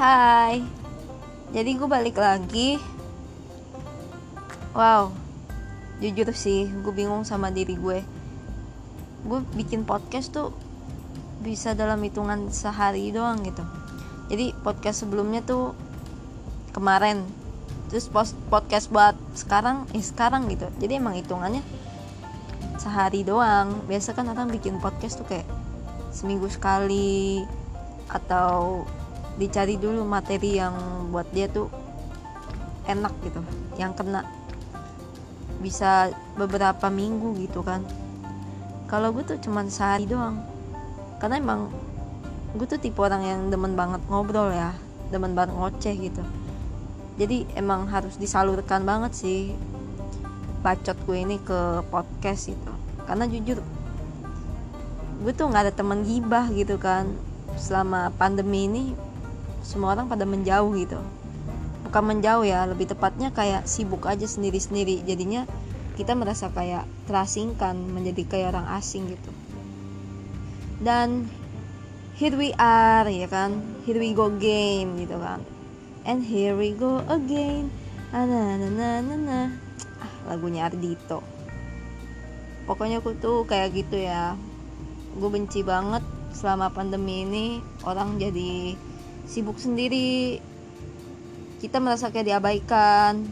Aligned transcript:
Hai. 0.00 0.64
Jadi 1.52 1.76
gue 1.76 1.84
balik 1.84 2.16
lagi. 2.16 2.80
Wow. 4.72 5.12
Jujur 6.00 6.32
sih 6.32 6.72
gue 6.72 6.88
bingung 6.88 7.28
sama 7.28 7.52
diri 7.52 7.76
gue. 7.76 8.00
Gue 9.28 9.44
bikin 9.52 9.84
podcast 9.84 10.32
tuh 10.32 10.56
Bisa 11.44 11.76
dalam 11.76 12.00
hitungan 12.00 12.48
sehari 12.48 13.12
doang 13.12 13.44
gitu. 13.44 13.60
Jadi 14.32 14.56
podcast 14.64 15.04
sebelumnya 15.04 15.44
tuh 15.44 15.76
Kemarin. 16.72 17.20
Terus 17.92 18.08
post 18.08 18.32
podcast 18.48 18.88
buat 18.88 19.20
sekarang 19.36 19.84
Eh 19.92 20.00
sekarang 20.00 20.48
gitu. 20.48 20.64
Jadi 20.80 20.96
emang 20.96 21.12
hitungannya 21.12 21.60
Sehari 22.80 23.20
doang. 23.20 23.84
Biasa 23.84 24.16
kan 24.16 24.32
orang 24.32 24.48
bikin 24.48 24.80
podcast 24.80 25.20
tuh 25.20 25.28
kayak 25.28 25.44
Seminggu 26.08 26.48
sekali 26.48 27.44
Atau 28.08 28.88
dicari 29.38 29.78
dulu 29.78 30.02
materi 30.02 30.58
yang 30.58 30.74
buat 31.12 31.28
dia 31.30 31.46
tuh 31.46 31.70
enak 32.88 33.14
gitu 33.22 33.40
yang 33.78 33.94
kena 33.94 34.26
bisa 35.60 36.08
beberapa 36.40 36.88
minggu 36.88 37.36
gitu 37.36 37.60
kan. 37.60 37.84
Kalau 38.88 39.14
gue 39.14 39.22
tuh 39.22 39.38
cuman 39.38 39.70
sehari 39.70 40.08
doang 40.08 40.40
karena 41.20 41.36
emang 41.38 41.68
gue 42.56 42.66
tuh 42.66 42.80
tipe 42.80 42.98
orang 42.98 43.22
yang 43.22 43.40
demen 43.52 43.78
banget 43.78 44.02
ngobrol 44.10 44.50
ya 44.50 44.74
demen 45.12 45.36
banget 45.36 45.54
ngoceh 45.54 45.94
gitu. 46.00 46.24
Jadi 47.20 47.44
emang 47.54 47.84
harus 47.92 48.16
disalurkan 48.16 48.88
banget 48.88 49.12
sih 49.12 49.52
bacot 50.64 50.96
gue 51.04 51.18
ini 51.20 51.36
ke 51.38 51.84
podcast 51.92 52.48
gitu. 52.50 52.72
Karena 53.04 53.28
jujur 53.28 53.60
gue 55.20 55.32
tuh 55.36 55.46
nggak 55.52 55.68
ada 55.68 55.74
teman 55.76 56.02
gibah 56.02 56.48
gitu 56.50 56.80
kan. 56.80 57.12
Selama 57.60 58.08
pandemi 58.16 58.64
ini 58.64 58.96
semua 59.64 59.94
orang 59.96 60.10
pada 60.10 60.24
menjauh 60.24 60.72
gitu. 60.76 61.00
Bukan 61.86 62.02
menjauh 62.06 62.46
ya 62.46 62.64
lebih 62.68 62.90
tepatnya 62.90 63.34
kayak 63.34 63.66
sibuk 63.66 64.06
aja 64.06 64.24
sendiri-sendiri. 64.24 65.02
Jadinya 65.04 65.48
kita 65.98 66.14
merasa 66.14 66.48
kayak 66.54 66.86
terasingkan 67.10 67.76
menjadi 67.76 68.22
kayak 68.26 68.46
orang 68.56 68.68
asing 68.78 69.10
gitu. 69.10 69.30
Dan 70.80 71.28
here 72.16 72.36
we 72.36 72.56
are 72.56 73.08
ya 73.08 73.28
kan? 73.28 73.60
Here 73.84 73.98
we 73.98 74.16
go 74.16 74.32
game 74.32 74.96
gitu 75.02 75.18
kan. 75.18 75.44
And 76.08 76.24
here 76.24 76.56
we 76.56 76.72
go 76.72 77.04
again. 77.10 77.68
Na 78.10 78.26
na 78.26 78.56
na 78.56 79.02
na 79.04 79.14
na 79.14 79.38
ah 80.00 80.12
lagunya 80.26 80.66
Ardito 80.66 81.40
pokoknya 82.70 83.02
aku 83.02 83.18
tuh 83.18 83.42
kayak 83.50 83.74
gitu 83.74 83.98
ya. 83.98 84.38
Gue 85.18 85.26
benci 85.26 85.66
banget 85.66 86.06
selama 86.30 86.70
pandemi 86.70 87.26
ini 87.26 87.46
orang 87.82 88.22
jadi 88.22 88.78
sibuk 89.30 89.62
sendiri. 89.62 90.42
Kita 91.62 91.78
merasa 91.78 92.10
kayak 92.10 92.26
diabaikan. 92.34 93.22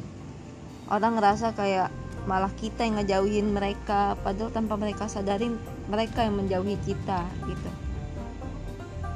Orang 0.87 1.19
ngerasa 1.19 1.59
kayak 1.59 1.91
malah 2.31 2.55
kita 2.55 2.87
yang 2.87 3.03
ngejauhin 3.03 3.51
mereka. 3.51 4.15
Padahal 4.23 4.55
tanpa 4.55 4.79
mereka 4.79 5.11
sadarin 5.11 5.59
mereka 5.91 6.23
yang 6.23 6.39
menjauhi 6.39 6.79
kita 6.87 7.27
gitu. 7.51 7.71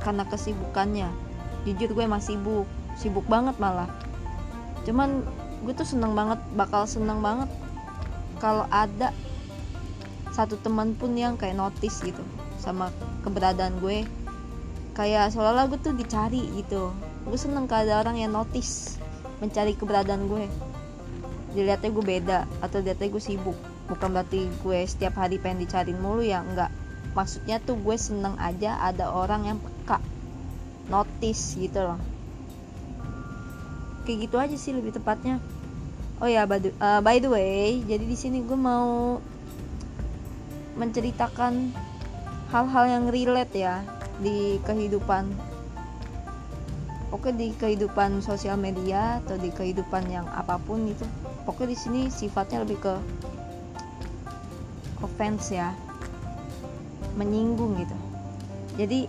Karena 0.03 0.27
kesibukannya. 0.27 1.09
Jujur 1.63 1.95
gue 1.95 2.07
masih 2.11 2.35
sibuk. 2.35 2.67
Sibuk 2.99 3.27
banget 3.31 3.55
malah. 3.63 3.87
Cuman 4.83 5.23
gue 5.63 5.73
tuh 5.79 5.87
seneng 5.87 6.19
banget 6.19 6.43
bakal 6.59 6.83
seneng 6.91 7.23
banget 7.23 7.47
kalau 8.43 8.67
ada 8.75 9.15
satu 10.35 10.59
teman 10.59 10.99
pun 10.99 11.15
yang 11.15 11.39
kayak 11.39 11.55
notice 11.55 12.03
gitu 12.03 12.19
sama 12.59 12.91
keberadaan 13.23 13.79
gue 13.79 14.03
kayak 14.93 15.33
seolah-olah 15.33 15.73
gue 15.73 15.81
tuh 15.81 15.95
dicari 15.97 16.45
gitu. 16.57 16.93
Gue 17.25 17.39
seneng 17.41 17.65
kalau 17.65 17.89
ada 17.89 18.05
orang 18.05 18.21
yang 18.21 18.33
notice 18.33 19.01
mencari 19.41 19.73
keberadaan 19.73 20.29
gue. 20.29 20.47
Dilihatnya 21.53 21.91
gue 21.93 22.05
beda 22.05 22.39
atau 22.61 22.81
dilihatnya 22.81 23.09
gue 23.09 23.23
sibuk. 23.23 23.59
Bukan 23.89 24.09
berarti 24.13 24.49
gue 24.63 24.79
setiap 24.85 25.17
hari 25.21 25.41
pengen 25.41 25.65
dicariin 25.65 25.97
mulu 26.01 26.25
ya 26.25 26.45
enggak. 26.45 26.69
Maksudnya 27.13 27.61
tuh 27.61 27.77
gue 27.77 27.97
seneng 27.97 28.37
aja 28.41 28.81
ada 28.81 29.13
orang 29.13 29.49
yang 29.49 29.59
peka 29.61 30.01
notice 30.89 31.57
gitu 31.57 31.93
loh. 31.93 32.01
Kayak 34.05 34.19
gitu 34.29 34.37
aja 34.41 34.57
sih 34.57 34.73
lebih 34.77 34.97
tepatnya. 34.97 35.41
Oh 36.23 36.31
ya 36.31 36.47
by 36.47 36.63
the, 36.63 36.71
uh, 36.79 37.03
by 37.03 37.19
the 37.19 37.27
way 37.27 37.83
jadi 37.83 38.07
di 38.07 38.15
sini 38.15 38.47
gue 38.47 38.55
mau 38.55 39.19
menceritakan 40.79 41.75
hal-hal 42.55 42.85
yang 42.87 43.05
relate 43.11 43.59
ya 43.59 43.83
di 44.23 44.57
kehidupan 44.65 45.29
oke 47.13 47.29
di 47.37 47.53
kehidupan 47.53 48.25
sosial 48.25 48.57
media 48.57 49.21
atau 49.21 49.37
di 49.37 49.53
kehidupan 49.53 50.09
yang 50.09 50.25
apa 50.33 50.57
pun 50.57 50.89
itu 50.89 51.05
pokoknya 51.45 51.75
di 51.75 51.77
sini 51.77 52.01
sifatnya 52.09 52.65
lebih 52.65 52.81
ke 52.81 52.95
offense 55.03 55.53
ya 55.53 55.75
menyinggung 57.19 57.77
gitu. 57.77 57.97
Jadi 58.81 59.05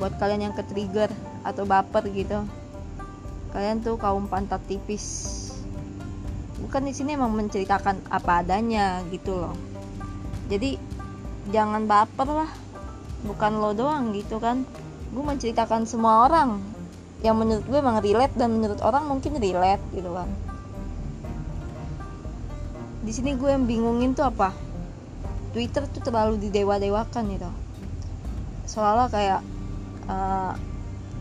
buat 0.00 0.16
kalian 0.16 0.48
yang 0.48 0.54
ke 0.56 0.64
trigger 0.64 1.12
atau 1.44 1.68
baper 1.68 2.08
gitu 2.12 2.40
kalian 3.52 3.80
tuh 3.80 3.96
kaum 4.00 4.28
pantat 4.28 4.60
tipis. 4.68 5.04
Bukan 6.60 6.88
di 6.88 6.92
sini 6.96 7.16
emang 7.16 7.36
menceritakan 7.36 8.08
apa 8.08 8.40
adanya 8.44 9.04
gitu 9.12 9.36
loh. 9.36 9.56
Jadi 10.48 10.76
jangan 11.52 11.84
baper 11.84 12.28
lah 12.28 12.50
bukan 13.26 13.58
lo 13.58 13.74
doang 13.74 14.14
gitu 14.14 14.38
kan. 14.38 14.62
Gue 15.10 15.22
menceritakan 15.26 15.84
semua 15.84 16.30
orang 16.30 16.62
yang 17.26 17.36
menurut 17.36 17.64
gue 17.66 17.78
emang 17.78 17.98
relate 17.98 18.34
dan 18.38 18.54
menurut 18.54 18.78
orang 18.86 19.10
mungkin 19.10 19.36
relate 19.42 19.82
gitu 19.90 20.14
kan. 20.14 20.30
Di 23.02 23.12
sini 23.14 23.38
gue 23.38 23.50
yang 23.50 23.66
bingungin 23.66 24.14
tuh 24.14 24.26
apa? 24.30 24.54
Twitter 25.54 25.86
tuh 25.88 26.02
terlalu 26.02 26.42
didewa-dewakan 26.42 27.24
gitu. 27.32 27.50
Seolah 28.66 29.08
kayak 29.08 29.40
uh, 30.10 30.52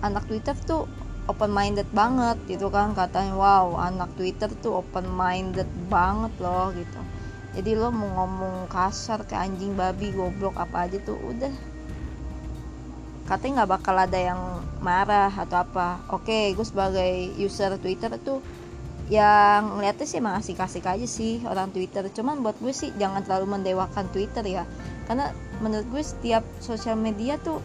anak 0.01 0.25
Twitter 0.27 0.57
tuh 0.65 0.89
open 1.29 1.53
minded 1.53 1.87
banget 1.93 2.37
gitu 2.49 2.73
kan. 2.73 2.97
Katanya 2.97 3.37
wow 3.37 3.77
anak 3.79 4.11
Twitter 4.17 4.49
tuh 4.59 4.81
open 4.81 5.07
minded 5.07 5.69
banget 5.87 6.33
loh 6.41 6.73
gitu. 6.73 6.99
Jadi 7.55 7.71
lo 7.79 7.87
mau 7.93 8.25
ngomong 8.25 8.67
kasar 8.67 9.23
kayak 9.23 9.47
anjing 9.47 9.79
babi 9.79 10.11
goblok 10.11 10.59
apa 10.59 10.91
aja 10.91 10.99
tuh 10.99 11.15
udah 11.15 11.74
katanya 13.25 13.65
nggak 13.65 13.71
bakal 13.81 13.95
ada 13.97 14.19
yang 14.21 14.41
marah 14.85 15.33
atau 15.33 15.65
apa. 15.65 16.01
Oke 16.13 16.53
gue 16.53 16.65
sebagai 16.65 17.33
user 17.41 17.73
Twitter 17.81 18.13
tuh 18.21 18.39
yang 19.05 19.77
ngeliatnya 19.77 20.05
sih 20.09 20.17
emang 20.17 20.37
asik-asik 20.41 20.85
aja 20.85 21.05
sih 21.09 21.41
orang 21.45 21.73
Twitter. 21.73 22.05
Cuman 22.13 22.45
buat 22.45 22.57
gue 22.61 22.73
sih 22.73 22.93
jangan 23.01 23.25
terlalu 23.25 23.57
mendewakan 23.57 24.05
Twitter 24.13 24.45
ya. 24.45 24.63
Karena 25.09 25.33
menurut 25.61 25.85
gue 25.89 26.01
setiap 26.05 26.45
sosial 26.61 26.97
media 26.97 27.41
tuh 27.41 27.61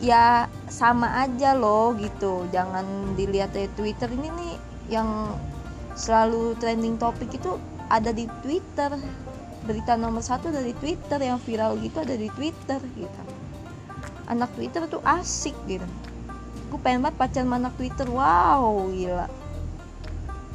ya 0.00 0.48
sama 0.72 1.20
aja 1.20 1.52
loh 1.52 1.92
gitu. 2.00 2.48
Jangan 2.48 3.16
dilihat 3.16 3.52
dari 3.52 3.68
Twitter 3.76 4.08
ini 4.08 4.28
nih 4.32 4.54
yang 4.88 5.36
selalu 5.96 6.56
trending 6.60 6.96
topik 6.96 7.28
itu 7.28 7.60
ada 7.92 8.08
di 8.08 8.24
Twitter. 8.40 8.88
Berita 9.64 9.96
nomor 9.96 10.20
satu 10.20 10.52
dari 10.52 10.76
Twitter 10.76 11.16
yang 11.20 11.40
viral 11.40 11.80
gitu 11.80 12.04
ada 12.04 12.16
di 12.16 12.28
Twitter 12.32 12.80
gitu 12.84 13.43
anak 14.30 14.50
Twitter 14.56 14.86
tuh 14.88 15.02
asik 15.04 15.54
gitu. 15.68 15.84
Gue 16.72 16.80
pengen 16.80 17.04
banget 17.04 17.16
pacaran 17.20 17.46
sama 17.46 17.56
anak 17.60 17.74
Twitter. 17.76 18.06
Wow 18.08 18.88
gila. 18.90 19.26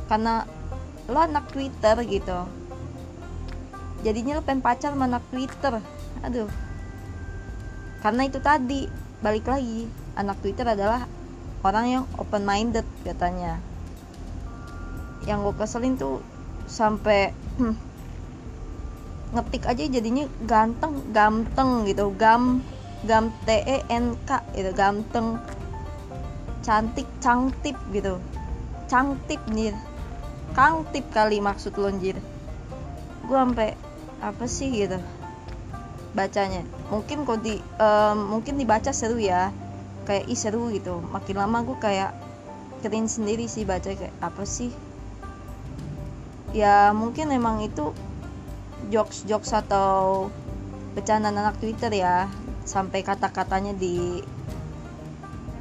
Karena 0.10 0.44
lo 1.10 1.20
anak 1.20 1.46
Twitter 1.54 1.96
gitu. 2.06 2.40
Jadinya 4.06 4.40
lo 4.40 4.42
pengen 4.46 4.64
pacar 4.64 4.96
sama 4.96 5.06
anak 5.06 5.24
Twitter. 5.30 5.82
Aduh. 6.24 6.50
Karena 8.00 8.22
itu 8.26 8.40
tadi 8.40 8.88
balik 9.20 9.52
lagi 9.52 9.92
anak 10.16 10.40
Twitter 10.40 10.64
adalah 10.64 11.04
orang 11.64 11.86
yang 11.88 12.04
open 12.16 12.48
minded 12.48 12.88
katanya. 13.04 13.60
Yang 15.28 15.52
gue 15.52 15.54
keselin 15.60 15.96
tuh 16.00 16.24
sampai 16.70 17.36
hmm, 17.60 17.76
ngetik 19.36 19.66
aja 19.68 19.84
jadinya 19.86 20.26
ganteng 20.46 21.14
ganteng 21.14 21.86
gitu 21.86 22.10
gam 22.18 22.66
gam 23.08 23.32
T 23.48 23.50
E 23.64 23.78
N 23.88 24.18
K 24.28 24.44
gitu 24.56 24.72
ganteng 24.76 25.40
cantik 26.66 27.08
cangtip 27.24 27.78
gitu. 27.96 28.20
Cangtip 28.90 29.40
nih 29.54 29.78
kangtip 30.58 31.06
kali 31.14 31.38
maksud 31.40 31.78
lo 31.78 31.94
anjir 31.94 32.18
gue 33.30 33.38
sampai 33.38 33.78
apa 34.20 34.46
sih 34.50 34.74
gitu 34.74 34.98
bacanya. 36.18 36.66
Mungkin 36.90 37.22
kok 37.22 37.46
di 37.46 37.62
um, 37.78 38.34
mungkin 38.34 38.58
dibaca 38.58 38.90
seru 38.90 39.22
ya. 39.22 39.54
Kayak 40.10 40.26
ih 40.26 40.40
seru 40.40 40.74
gitu. 40.74 40.98
Makin 41.14 41.38
lama 41.38 41.62
gue 41.62 41.78
kayak 41.78 42.18
keren 42.82 43.06
sendiri 43.06 43.46
sih 43.46 43.62
baca 43.62 43.94
kayak 43.94 44.16
apa 44.18 44.42
sih? 44.42 44.74
Ya 46.50 46.90
mungkin 46.98 47.30
emang 47.30 47.62
itu 47.62 47.94
jokes 48.90 49.30
jokes 49.30 49.54
atau 49.54 50.34
bercandaan 50.98 51.38
anak 51.38 51.62
Twitter 51.62 51.94
ya 51.94 52.26
sampai 52.70 53.02
kata-katanya 53.02 53.74
di 53.74 54.22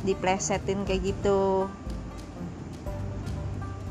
diplesetin 0.05 0.85
kayak 0.85 1.17
gitu. 1.17 1.73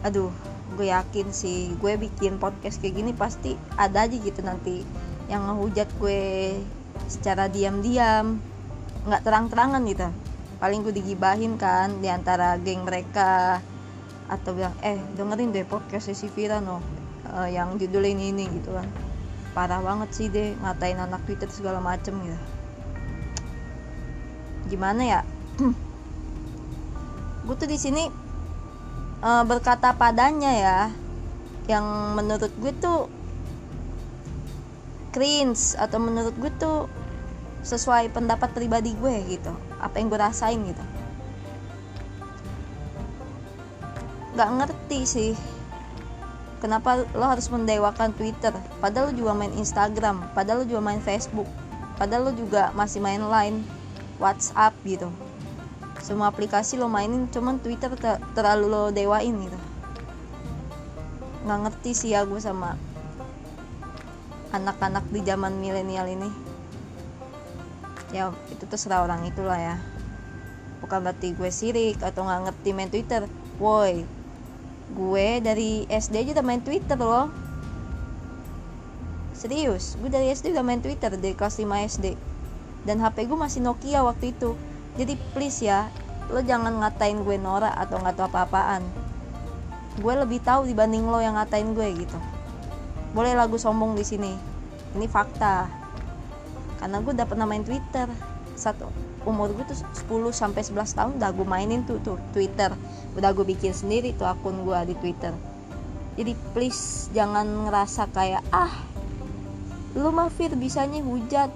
Aduh 0.06 0.30
gue 0.78 0.94
yakin 0.94 1.34
sih 1.34 1.74
gue 1.82 1.98
bikin 1.98 2.38
podcast 2.38 2.78
kayak 2.78 3.02
gini 3.02 3.12
pasti 3.18 3.58
ada 3.82 4.06
aja 4.06 4.14
gitu 4.14 4.46
nanti 4.46 4.86
yang 5.26 5.50
ngehujat 5.50 5.90
gue 5.98 6.54
secara 7.10 7.50
diam-diam 7.50 8.38
nggak 9.10 9.26
terang-terangan 9.26 9.82
gitu. 9.90 10.08
Paling 10.62 10.86
gue 10.86 10.94
digibahin 10.94 11.58
kan 11.58 11.98
di 11.98 12.14
antara 12.14 12.62
geng 12.62 12.86
mereka 12.86 13.58
atau 14.30 14.54
bilang 14.54 14.76
eh 14.86 15.02
dengerin 15.18 15.56
deh 15.56 15.66
podcast 15.66 16.14
si 16.14 16.28
Vira 16.30 16.62
no 16.62 16.84
uh, 17.34 17.48
yang 17.50 17.82
judul 17.82 18.06
ini 18.06 18.30
ini 18.30 18.46
gitu 18.62 18.78
kan. 18.78 18.86
Parah 19.58 19.82
banget 19.82 20.10
sih 20.14 20.30
deh 20.30 20.54
ngatain 20.62 21.02
anak 21.02 21.26
Twitter 21.26 21.50
segala 21.50 21.82
macem 21.82 22.14
gitu 22.22 22.57
gimana 24.68 25.02
ya? 25.04 25.22
Gue 27.48 27.56
tuh 27.56 27.70
di 27.72 27.80
sini 27.80 28.08
uh, 29.24 29.44
berkata 29.48 29.96
padanya 29.96 30.52
ya 30.52 30.80
yang 31.68 32.16
menurut 32.16 32.52
gue 32.64 32.72
tuh 32.80 33.12
cringe 35.12 35.76
atau 35.76 36.00
menurut 36.00 36.32
gue 36.40 36.52
tuh 36.56 36.88
sesuai 37.68 38.16
pendapat 38.16 38.56
pribadi 38.56 38.96
gue 38.96 39.16
gitu. 39.28 39.52
Apa 39.84 40.00
yang 40.00 40.08
gue 40.08 40.20
rasain 40.20 40.60
gitu. 40.64 40.84
Nggak 44.36 44.50
ngerti 44.64 45.00
sih 45.04 45.32
kenapa 46.64 47.06
lo 47.14 47.26
harus 47.28 47.52
mendewakan 47.52 48.16
Twitter? 48.16 48.56
Padahal 48.80 49.12
lo 49.12 49.14
juga 49.16 49.32
main 49.36 49.52
Instagram 49.52 50.32
padahal 50.32 50.64
lo 50.64 50.66
juga 50.68 50.82
main 50.84 51.04
Facebook 51.04 51.48
padahal 51.98 52.30
lo 52.30 52.34
juga 52.38 52.70
masih 52.78 53.02
main 53.02 53.22
Line 53.22 53.66
WhatsApp 54.18 54.74
gitu. 54.86 55.10
Semua 56.02 56.30
aplikasi 56.30 56.78
lo 56.78 56.90
mainin 56.90 57.30
cuman 57.30 57.58
Twitter 57.62 57.92
ter 57.98 58.22
terlalu 58.34 58.66
lo 58.70 58.84
dewain 58.94 59.34
gitu. 59.34 59.60
Nggak 61.46 61.60
ngerti 61.68 61.92
sih 61.94 62.10
ya 62.14 62.26
sama 62.42 62.78
anak-anak 64.54 65.06
di 65.14 65.20
zaman 65.26 65.58
milenial 65.58 66.08
ini. 66.10 66.30
Ya 68.16 68.32
itu 68.50 68.64
terserah 68.66 69.04
orang 69.06 69.26
itulah 69.28 69.58
ya. 69.58 69.76
Bukan 70.80 71.04
berarti 71.04 71.34
gue 71.34 71.50
sirik 71.52 72.00
atau 72.00 72.24
nggak 72.24 72.52
ngerti 72.52 72.70
main 72.74 72.90
Twitter. 72.90 73.26
Woi 73.58 74.06
gue 74.88 75.28
dari 75.44 75.84
SD 75.92 76.24
aja 76.24 76.32
udah 76.40 76.46
main 76.48 76.64
Twitter 76.64 76.96
loh. 76.96 77.28
Serius 79.36 80.00
gue 80.00 80.10
dari 80.10 80.32
SD 80.32 80.56
udah 80.56 80.64
main 80.64 80.80
Twitter 80.80 81.12
dari 81.14 81.36
kelas 81.36 81.60
5 81.60 81.68
SD 82.00 82.37
dan 82.84 83.02
HP 83.02 83.26
gue 83.26 83.40
masih 83.40 83.64
Nokia 83.64 84.04
waktu 84.04 84.36
itu. 84.36 84.54
Jadi 84.98 85.18
please 85.34 85.66
ya 85.66 85.90
lo 86.28 86.44
jangan 86.44 86.84
ngatain 86.84 87.24
gue 87.24 87.40
norak 87.40 87.72
atau 87.72 88.04
nggak 88.04 88.16
tahu 88.20 88.28
apa-apaan. 88.28 88.84
Gue 89.98 90.14
lebih 90.14 90.44
tahu 90.44 90.68
dibanding 90.68 91.08
lo 91.08 91.24
yang 91.24 91.40
ngatain 91.40 91.72
gue 91.72 91.88
gitu. 91.96 92.20
Boleh 93.16 93.34
lagu 93.34 93.56
sombong 93.56 93.96
di 93.96 94.04
sini. 94.04 94.36
Ini 94.94 95.08
fakta. 95.08 95.66
Karena 96.78 97.02
gue 97.02 97.12
udah 97.16 97.28
pernah 97.28 97.48
Twitter. 97.64 98.06
Satu 98.54 98.92
umur 99.28 99.52
gue 99.52 99.66
tuh 99.68 99.76
10 99.76 100.08
sampai 100.32 100.64
11 100.64 100.98
tahun 100.98 101.12
udah 101.20 101.30
gue 101.36 101.48
mainin 101.48 101.82
tuh 101.88 101.98
tuh 102.04 102.20
Twitter. 102.36 102.76
Udah 103.16 103.32
gue 103.34 103.46
bikin 103.48 103.72
sendiri 103.72 104.14
tuh 104.14 104.28
akun 104.28 104.68
gue 104.68 104.94
di 104.94 104.96
Twitter. 105.00 105.34
Jadi 106.18 106.34
please 106.54 107.14
jangan 107.14 107.46
ngerasa 107.70 108.10
kayak 108.10 108.42
ah 108.50 108.74
lu 109.94 110.10
mah 110.14 110.30
Fir 110.30 110.54
bisanya 110.54 111.02
hujat 111.02 111.50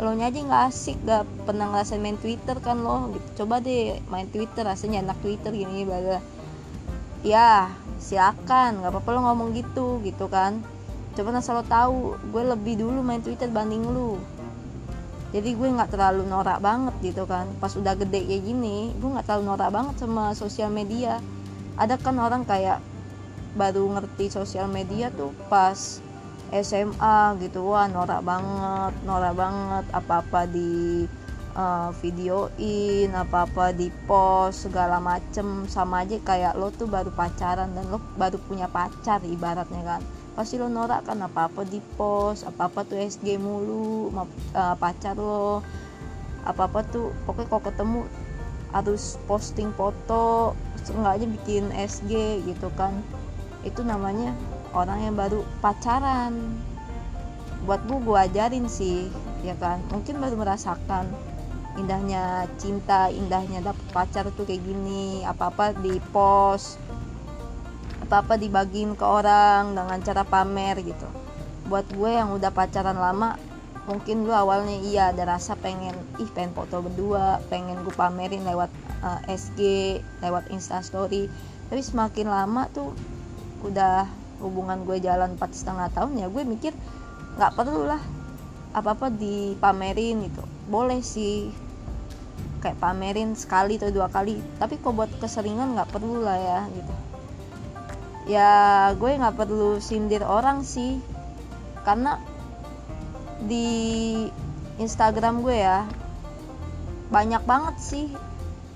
lo 0.00 0.16
nya 0.16 0.32
aja 0.32 0.40
nggak 0.40 0.64
asik 0.72 0.96
gak 1.04 1.28
pernah 1.44 1.68
ngerasain 1.68 2.00
main 2.00 2.16
Twitter 2.16 2.56
kan 2.58 2.80
lo. 2.80 3.12
Gitu. 3.12 3.44
Coba 3.44 3.60
deh 3.60 4.00
main 4.08 4.26
Twitter 4.32 4.64
rasanya 4.64 5.04
enak 5.04 5.20
Twitter 5.20 5.52
gini 5.52 5.84
bla 5.84 6.20
ya 7.20 7.68
silakan 8.00 8.80
nggak 8.80 8.96
apa-apa 8.96 9.08
lo 9.12 9.20
ngomong 9.28 9.52
gitu 9.52 10.00
gitu 10.00 10.26
kan. 10.32 10.64
Coba 11.12 11.36
asal 11.36 11.60
lo 11.60 11.64
tahu 11.68 12.16
gue 12.32 12.42
lebih 12.48 12.80
dulu 12.80 13.04
main 13.04 13.20
Twitter 13.20 13.52
banding 13.52 13.84
lu. 13.84 14.16
Jadi 15.30 15.54
gue 15.54 15.68
nggak 15.68 15.94
terlalu 15.94 16.24
norak 16.26 16.58
banget 16.64 16.96
gitu 17.04 17.28
kan. 17.28 17.44
Pas 17.60 17.70
udah 17.76 17.92
gede 17.94 18.24
kayak 18.24 18.42
gini 18.42 18.96
gue 18.96 19.08
nggak 19.12 19.28
terlalu 19.28 19.44
norak 19.52 19.68
banget 19.68 19.94
sama 20.00 20.32
sosial 20.32 20.72
media. 20.72 21.20
Ada 21.76 22.00
kan 22.00 22.16
orang 22.16 22.48
kayak 22.48 22.80
baru 23.52 23.84
ngerti 23.98 24.30
sosial 24.32 24.70
media 24.70 25.10
tuh 25.10 25.34
pas 25.50 26.00
SMA 26.50 27.38
gitu 27.38 27.62
wah 27.62 27.86
norak 27.86 28.26
banget 28.26 28.92
norak 29.06 29.34
banget 29.38 29.84
apa 29.94 30.14
apa 30.22 30.40
di 30.50 31.06
uh, 31.54 31.90
videoin 31.98 33.10
apa 33.14 33.46
apa 33.46 33.70
di 33.74 33.90
post 34.06 34.68
segala 34.68 34.98
macem 35.02 35.66
sama 35.66 36.02
aja 36.02 36.18
kayak 36.22 36.58
lo 36.58 36.70
tuh 36.74 36.86
baru 36.86 37.10
pacaran 37.14 37.70
dan 37.74 37.86
lo 37.90 37.98
baru 38.18 38.38
punya 38.46 38.66
pacar 38.70 39.22
ibaratnya 39.24 39.82
kan. 39.82 40.02
Pasti 40.34 40.56
lo 40.58 40.70
norak 40.70 41.06
kan 41.06 41.18
apa 41.22 41.50
apa 41.50 41.62
di 41.66 41.82
post 41.98 42.46
apa 42.46 42.70
apa 42.70 42.86
tuh 42.86 42.98
SG 42.98 43.38
mulu 43.38 44.10
uh, 44.54 44.74
pacar 44.78 45.18
lo 45.18 45.62
apa 46.46 46.66
apa 46.66 46.80
tuh 46.88 47.12
pokoknya 47.28 47.48
kalau 47.52 47.64
ketemu 47.68 48.00
harus 48.70 49.18
posting 49.26 49.74
foto 49.74 50.54
sengaja 50.86 51.26
bikin 51.26 51.70
SG 51.74 52.42
gitu 52.46 52.70
kan. 52.78 52.94
Itu 53.66 53.84
namanya 53.84 54.32
orang 54.74 54.98
yang 55.04 55.14
baru 55.18 55.42
pacaran. 55.64 56.58
Buat 57.68 57.84
gue 57.84 57.98
gue 58.00 58.18
ajarin 58.18 58.66
sih 58.66 59.10
ya 59.44 59.54
kan? 59.58 59.82
Mungkin 59.92 60.18
baru 60.18 60.36
merasakan 60.40 61.10
indahnya 61.78 62.50
cinta 62.58 63.08
indahnya 63.08 63.62
dapet 63.62 63.86
pacar 63.92 64.26
tuh 64.34 64.48
kayak 64.48 64.62
gini. 64.64 65.22
Apa 65.26 65.52
apa 65.52 65.76
di 65.76 65.98
post 66.14 66.80
apa-apa 68.10 68.34
dibagiin 68.42 68.98
ke 68.98 69.06
orang 69.06 69.76
dengan 69.76 69.98
cara 70.02 70.26
pamer 70.26 70.82
gitu. 70.82 71.06
Buat 71.70 71.86
gue 71.94 72.10
yang 72.10 72.34
udah 72.34 72.50
pacaran 72.50 72.98
lama 72.98 73.38
mungkin 73.88 74.22
gue 74.22 74.36
awalnya 74.36 74.76
iya 74.86 75.10
ada 75.10 75.24
rasa 75.24 75.56
pengen 75.58 75.96
ih 76.20 76.30
pengen 76.30 76.52
foto 76.54 76.78
berdua 76.84 77.42
pengen 77.48 77.80
gue 77.82 77.90
pamerin 77.90 78.44
lewat 78.46 78.70
uh, 79.02 79.18
eh, 79.24 79.34
SG 79.34 79.60
lewat 80.20 80.52
instastory 80.54 81.26
tapi 81.66 81.80
semakin 81.80 82.30
lama 82.30 82.70
tuh 82.70 82.92
udah 83.64 84.06
hubungan 84.40 84.88
gue 84.88 84.98
jalan 84.98 85.36
empat 85.36 85.52
setengah 85.52 85.92
tahun 85.92 86.16
ya 86.16 86.26
gue 86.32 86.42
mikir 86.42 86.72
nggak 87.36 87.54
perlu 87.54 87.86
lah 87.86 88.00
apa 88.70 88.94
apa 88.94 89.06
dipamerin 89.10 90.26
gitu. 90.30 90.42
Boleh 90.70 91.02
sih 91.02 91.50
kayak 92.60 92.76
pamerin 92.76 93.32
sekali 93.34 93.80
atau 93.80 93.88
dua 93.88 94.12
kali 94.12 94.36
tapi 94.60 94.76
kok 94.76 94.92
buat 94.92 95.08
keseringan 95.20 95.76
nggak 95.76 95.90
perlu 95.92 96.24
lah 96.24 96.38
ya 96.38 96.60
gitu. 96.72 96.94
Ya 98.30 98.50
gue 98.94 99.10
nggak 99.16 99.36
perlu 99.36 99.82
sindir 99.82 100.22
orang 100.24 100.62
sih 100.62 101.02
karena 101.82 102.20
di 103.44 104.28
Instagram 104.76 105.40
gue 105.40 105.56
ya 105.56 105.84
banyak 107.10 107.42
banget 107.42 107.76
sih 107.80 108.06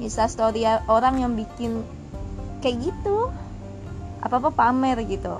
instastory 0.03 0.67
orang 0.91 1.23
yang 1.23 1.33
bikin 1.39 1.87
kayak 2.61 2.93
gitu. 2.93 3.31
Apa 4.25 4.41
apa 4.41 4.51
pamer 4.51 5.05
gitu 5.05 5.37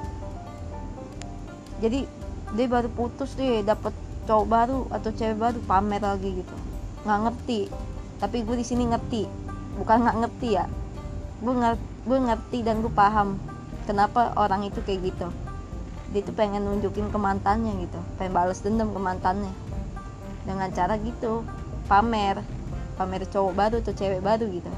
jadi 1.85 2.09
dia 2.57 2.67
baru 2.71 2.89
putus 2.89 3.37
deh 3.37 3.61
dapet 3.61 3.93
cowok 4.25 4.47
baru 4.49 4.81
atau 4.89 5.13
cewek 5.13 5.37
baru 5.37 5.59
pamer 5.69 6.01
lagi 6.01 6.41
gitu. 6.41 6.57
Nggak 7.05 7.21
ngerti. 7.29 7.61
Tapi 8.17 8.37
gue 8.41 8.57
di 8.57 8.65
sini 8.65 8.89
ngerti. 8.89 9.29
Bukan 9.77 10.09
nggak 10.09 10.17
ngerti 10.25 10.49
ya. 10.57 10.65
Gue 11.45 11.53
ngerti 11.53 11.93
gue 12.05 12.19
ngerti 12.21 12.59
dan 12.61 12.85
gue 12.85 12.93
paham 12.93 13.41
kenapa 13.85 14.33
orang 14.41 14.65
itu 14.65 14.81
kayak 14.81 15.13
gitu. 15.13 15.29
Dia 16.17 16.21
tuh 16.25 16.33
pengen 16.33 16.65
nunjukin 16.65 17.13
ke 17.13 17.19
mantannya 17.21 17.77
gitu. 17.85 18.01
Pengen 18.17 18.33
balas 18.33 18.65
dendam 18.65 18.89
ke 18.89 19.01
mantannya. 19.05 19.53
Dengan 20.49 20.73
cara 20.73 20.97
gitu. 20.97 21.45
Pamer. 21.85 22.41
Pamer 22.97 23.29
cowok 23.29 23.53
baru 23.53 23.77
atau 23.85 23.93
cewek 23.93 24.25
baru 24.25 24.49
gitu. 24.49 24.73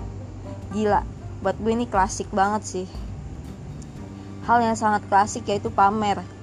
Gila. 0.74 1.06
Buat 1.38 1.54
gue 1.62 1.70
ini 1.70 1.86
klasik 1.86 2.26
banget 2.34 2.66
sih. 2.66 2.86
Hal 4.50 4.58
yang 4.58 4.74
sangat 4.74 5.06
klasik 5.06 5.46
yaitu 5.46 5.70
pamer 5.70 6.35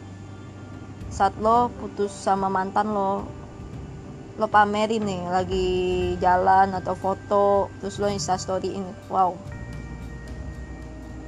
saat 1.13 1.37
lo 1.37 1.69
putus 1.69 2.09
sama 2.09 2.49
mantan 2.49 2.89
lo 2.89 3.21
lo 4.41 4.49
pamerin 4.49 5.05
nih 5.05 5.21
lagi 5.29 5.67
jalan 6.17 6.73
atau 6.73 6.97
foto 6.97 7.69
terus 7.77 8.01
lo 8.01 8.09
instastory 8.09 8.73
ini 8.73 8.93
wow. 9.13 9.37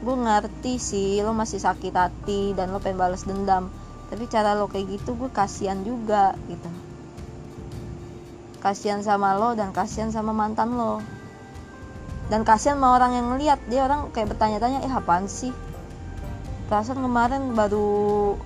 Gue 0.01 0.18
ngerti 0.18 0.82
sih 0.82 1.22
lo 1.22 1.38
masih 1.38 1.62
sakit 1.62 1.94
hati 1.94 2.58
dan 2.58 2.74
lo 2.74 2.82
pengen 2.82 2.98
balas 2.98 3.30
dendam 3.30 3.70
tapi 4.10 4.25
cara 4.25 4.58
lo 4.58 4.65
kayak 4.65 5.01
gitu 5.01 5.13
gue 5.13 5.30
kasihan 5.30 5.77
juga 5.86 6.34
gitu. 6.50 6.70
Kasihan 8.58 9.06
sama 9.06 9.38
lo 9.38 9.54
dan 9.54 9.70
kasihan 9.70 10.10
sama 10.10 10.34
mantan 10.34 10.74
lo. 10.74 10.98
Dan 12.34 12.42
kasihan 12.42 12.82
sama 12.82 12.98
orang 12.98 13.13
yang 13.13 13.25
ngeliat 13.34 13.62
dia 13.70 13.86
orang 13.86 14.10
kayak 14.10 14.34
bertanya-tanya 14.34 14.82
eh 14.82 14.89
apaan 14.89 15.30
sih 15.30 15.54
perasaan 16.65 17.05
kemarin 17.05 17.53
baru 17.53 17.88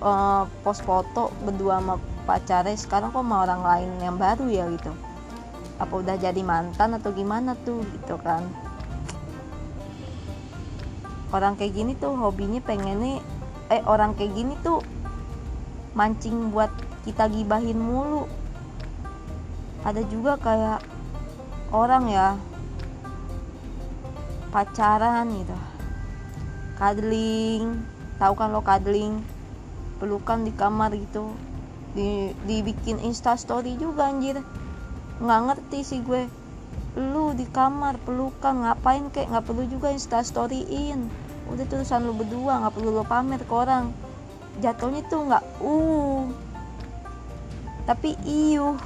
uh, 0.04 0.44
post 0.60 0.84
foto 0.84 1.32
berdua 1.40 1.80
sama 1.80 1.96
pacarnya 2.28 2.76
sekarang 2.76 3.08
kok 3.16 3.24
sama 3.24 3.48
orang 3.48 3.62
lain 3.64 3.90
yang 4.04 4.16
baru 4.20 4.46
ya 4.52 4.68
gitu. 4.68 4.92
Apa 5.80 6.04
udah 6.04 6.20
jadi 6.20 6.44
mantan 6.44 7.00
atau 7.00 7.10
gimana 7.16 7.56
tuh 7.64 7.80
gitu 7.96 8.20
kan. 8.20 8.44
Orang 11.32 11.56
kayak 11.56 11.72
gini 11.72 11.96
tuh 11.96 12.12
hobinya 12.12 12.60
pengennya 12.60 13.24
eh 13.72 13.80
orang 13.88 14.12
kayak 14.12 14.36
gini 14.36 14.52
tuh 14.60 14.84
mancing 15.96 16.52
buat 16.52 16.68
kita 17.08 17.32
gibahin 17.32 17.80
mulu. 17.80 18.28
Ada 19.80 20.04
juga 20.12 20.36
kayak 20.36 20.84
orang 21.72 22.04
ya 22.12 22.36
pacaran 24.52 25.32
gitu. 25.40 25.56
Cuddling 26.76 27.99
tahu 28.20 28.36
kan 28.36 28.52
lo 28.52 28.60
cuddling 28.60 29.24
pelukan 29.96 30.44
di 30.44 30.52
kamar 30.52 30.92
gitu. 30.92 31.32
Di 31.96 32.36
dibikin 32.44 33.00
insta 33.00 33.34
story 33.34 33.80
juga 33.80 34.12
anjir. 34.12 34.44
Nggak 35.24 35.40
ngerti 35.48 35.80
sih 35.80 36.00
gue. 36.04 36.28
Lu 37.00 37.32
di 37.32 37.48
kamar 37.48 37.96
pelukan 38.04 38.68
ngapain 38.68 39.08
kayak 39.08 39.32
nggak 39.32 39.44
perlu 39.48 39.64
juga 39.66 39.88
insta 39.90 40.20
storyin. 40.20 41.08
Udah 41.48 41.64
tulisan 41.66 42.04
lu 42.04 42.12
berdua 42.12 42.60
nggak 42.60 42.74
perlu 42.76 42.92
lo 42.92 43.04
pamer 43.08 43.40
ke 43.40 43.52
orang. 43.56 43.90
Jatuhnya 44.60 45.00
tuh 45.08 45.24
nggak 45.24 45.44
uh. 45.64 46.28
Tapi 47.88 48.14
iuh. 48.28 48.76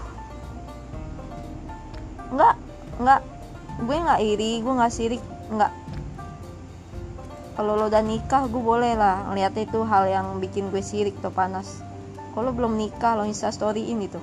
Nggak 2.30 2.54
nggak. 3.02 3.20
Gue 3.74 3.96
nggak 3.98 4.20
iri 4.22 4.62
gue 4.62 4.70
nggak 4.70 4.94
sirik 4.94 5.22
nggak 5.50 5.83
kalau 7.54 7.78
lo 7.78 7.87
udah 7.87 8.02
nikah 8.02 8.50
gue 8.50 8.58
boleh 8.58 8.99
lah 8.99 9.30
ngeliat 9.30 9.54
itu 9.54 9.87
hal 9.87 10.11
yang 10.11 10.42
bikin 10.42 10.75
gue 10.75 10.82
sirik 10.82 11.14
tuh 11.23 11.30
panas. 11.30 11.82
Kalau 12.34 12.50
belum 12.50 12.75
nikah 12.75 13.14
lo 13.14 13.23
insta 13.23 13.54
storyin 13.54 14.02
itu 14.02 14.18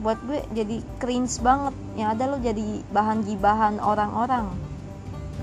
buat 0.00 0.16
gue 0.24 0.40
jadi 0.56 0.80
cringe 0.96 1.44
banget. 1.44 1.76
Yang 2.00 2.08
ada 2.16 2.24
lo 2.32 2.36
jadi 2.40 2.66
bahan 2.88 3.20
gibahan 3.28 3.76
orang-orang. 3.84 4.48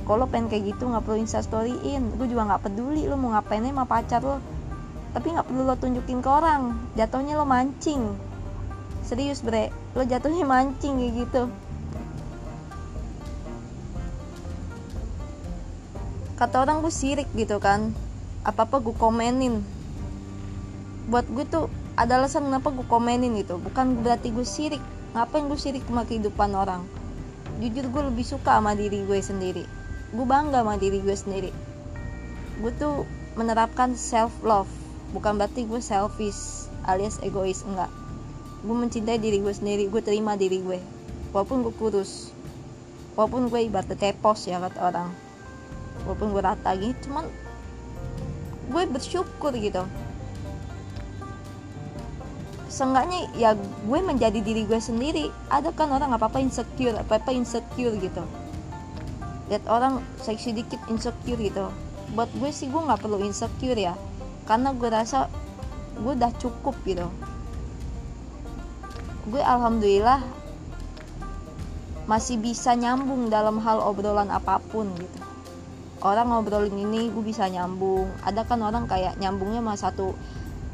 Kalau 0.01 0.25
pengen 0.25 0.49
kayak 0.49 0.73
gitu 0.73 0.89
nggak 0.89 1.05
perlu 1.05 1.21
insta 1.21 1.45
storyin 1.45 2.17
gue 2.17 2.25
juga 2.25 2.49
nggak 2.49 2.65
peduli 2.65 3.05
lo 3.05 3.21
mau 3.21 3.37
ngapain 3.37 3.61
sama 3.61 3.85
pacar 3.85 4.25
lo. 4.25 4.41
Tapi 5.13 5.37
nggak 5.37 5.45
perlu 5.45 5.61
lo 5.61 5.77
tunjukin 5.77 6.25
ke 6.25 6.29
orang. 6.29 6.73
Jatuhnya 6.97 7.37
lo 7.37 7.45
mancing. 7.45 8.01
Serius 9.05 9.45
bre. 9.45 9.69
Lo 9.93 10.01
jatuhnya 10.01 10.41
mancing 10.41 10.97
kayak 11.05 11.13
gitu 11.21 11.53
kata 16.37 16.61
orang 16.61 16.85
gue 16.85 16.93
sirik 16.93 17.25
gitu 17.33 17.57
kan. 17.57 17.97
Apa 18.45 18.69
apa 18.69 18.77
gue 18.77 18.93
komenin. 18.93 19.65
Buat 21.09 21.25
gue 21.33 21.49
tuh 21.49 21.65
ada 21.97 22.21
alasan 22.21 22.45
kenapa 22.45 22.69
gue 22.69 22.85
komenin 22.85 23.33
gitu. 23.41 23.57
Bukan 23.57 24.05
berarti 24.05 24.29
gue 24.29 24.45
sirik. 24.45 24.83
Ngapain 25.17 25.49
gue 25.49 25.57
sirik 25.57 25.81
sama 25.89 26.05
kehidupan 26.05 26.53
orang? 26.53 26.85
Jujur 27.57 27.89
gue 27.89 28.03
lebih 28.13 28.21
suka 28.21 28.61
sama 28.61 28.77
diri 28.77 29.01
gue 29.01 29.17
sendiri. 29.17 29.65
Gue 30.13 30.25
bangga 30.29 30.61
sama 30.61 30.77
diri 30.77 31.01
gue 31.01 31.17
sendiri. 31.17 31.49
Gue 32.61 32.69
tuh 32.77 33.09
menerapkan 33.33 33.97
self 33.97 34.33
love 34.45 34.69
bukan 35.17 35.41
berarti 35.41 35.65
gue 35.65 35.81
selfish 35.81 36.69
alias 36.85 37.17
egois 37.25 37.65
enggak. 37.65 37.89
Gue 38.61 38.77
mencintai 38.77 39.17
diri 39.17 39.41
gue 39.41 39.53
sendiri. 39.57 39.89
Gue 39.89 40.05
terima 40.05 40.37
diri 40.37 40.61
gue 40.61 40.77
walaupun 41.33 41.65
gue 41.65 41.73
kurus. 41.73 42.29
Walaupun 43.17 43.49
gue 43.49 43.65
ibarat 43.65 43.89
kepos 43.89 44.45
ya 44.45 44.61
kata 44.61 44.77
orang 44.85 45.26
walaupun 46.07 46.31
rata 46.39 46.71
gitu 46.79 47.11
cuman 47.11 47.27
gue 48.67 48.83
bersyukur 48.87 49.51
gitu. 49.55 49.83
Seenggaknya 52.67 53.31
ya 53.35 53.51
gue 53.59 53.99
menjadi 54.03 54.39
diri 54.43 54.67
gue 54.67 54.79
sendiri 54.79 55.31
ada 55.47 55.71
kan 55.71 55.91
orang 55.91 56.11
apa 56.15 56.27
apa 56.31 56.39
insecure 56.39 56.95
apa 56.95 57.19
apa 57.19 57.31
insecure 57.35 57.95
gitu. 57.99 58.23
Lihat 59.51 59.63
orang 59.67 60.03
seksi 60.19 60.55
dikit 60.55 60.79
insecure 60.91 61.39
gitu. 61.39 61.71
Buat 62.15 62.31
gue 62.39 62.51
sih 62.51 62.67
gue 62.67 62.79
nggak 62.79 63.03
perlu 63.03 63.23
insecure 63.23 63.79
ya 63.79 63.95
karena 64.47 64.71
gue 64.75 64.89
rasa 64.91 65.31
gue 65.99 66.13
udah 66.15 66.31
cukup 66.39 66.75
gitu. 66.83 67.07
Gue 69.27 69.43
alhamdulillah 69.43 70.23
masih 72.07 72.39
bisa 72.39 72.71
nyambung 72.71 73.27
dalam 73.27 73.59
hal 73.59 73.83
obrolan 73.83 74.31
apa 74.31 74.63
pun 74.71 74.87
gitu 74.95 75.16
orang 76.01 76.29
ngobrolin 76.29 76.77
ini 76.77 77.09
gue 77.09 77.23
bisa 77.25 77.49
nyambung. 77.49 78.09
Ada 78.21 78.45
kan 78.45 78.61
orang 78.61 78.85
kayak 78.85 79.17
nyambungnya 79.17 79.61
sama 79.61 79.73
satu 79.77 80.07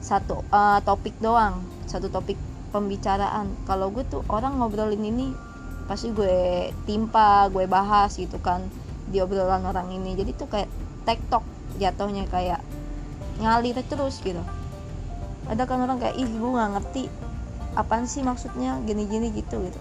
satu 0.04 0.44
uh, 0.52 0.84
topik 0.84 1.16
doang 1.24 1.64
satu 1.88 2.12
topik 2.12 2.36
pembicaraan. 2.76 3.54
Kalau 3.70 3.94
gue 3.94 4.04
tuh 4.08 4.26
orang 4.28 4.60
ngobrolin 4.60 5.04
ini 5.04 5.32
pasti 5.86 6.12
gue 6.12 6.72
timpa 6.88 7.48
gue 7.52 7.68
bahas 7.68 8.16
gitu 8.16 8.40
kan 8.42 8.66
di 9.08 9.22
obrolan 9.24 9.64
orang 9.64 9.94
ini. 9.94 10.18
Jadi 10.18 10.32
tuh 10.36 10.50
kayak 10.50 10.68
tektok 11.08 11.44
jatuhnya 11.80 12.28
kayak 12.28 12.60
ngalir 13.40 13.78
terus 13.86 14.20
gitu. 14.20 14.42
Ada 15.48 15.68
kan 15.68 15.84
orang 15.84 16.00
kayak 16.00 16.16
ih 16.20 16.28
gue 16.28 16.52
nggak 16.52 16.72
ngerti 16.80 17.04
apaan 17.74 18.06
sih 18.06 18.22
maksudnya 18.22 18.80
gini-gini 18.86 19.34
gitu 19.34 19.60
gitu. 19.64 19.80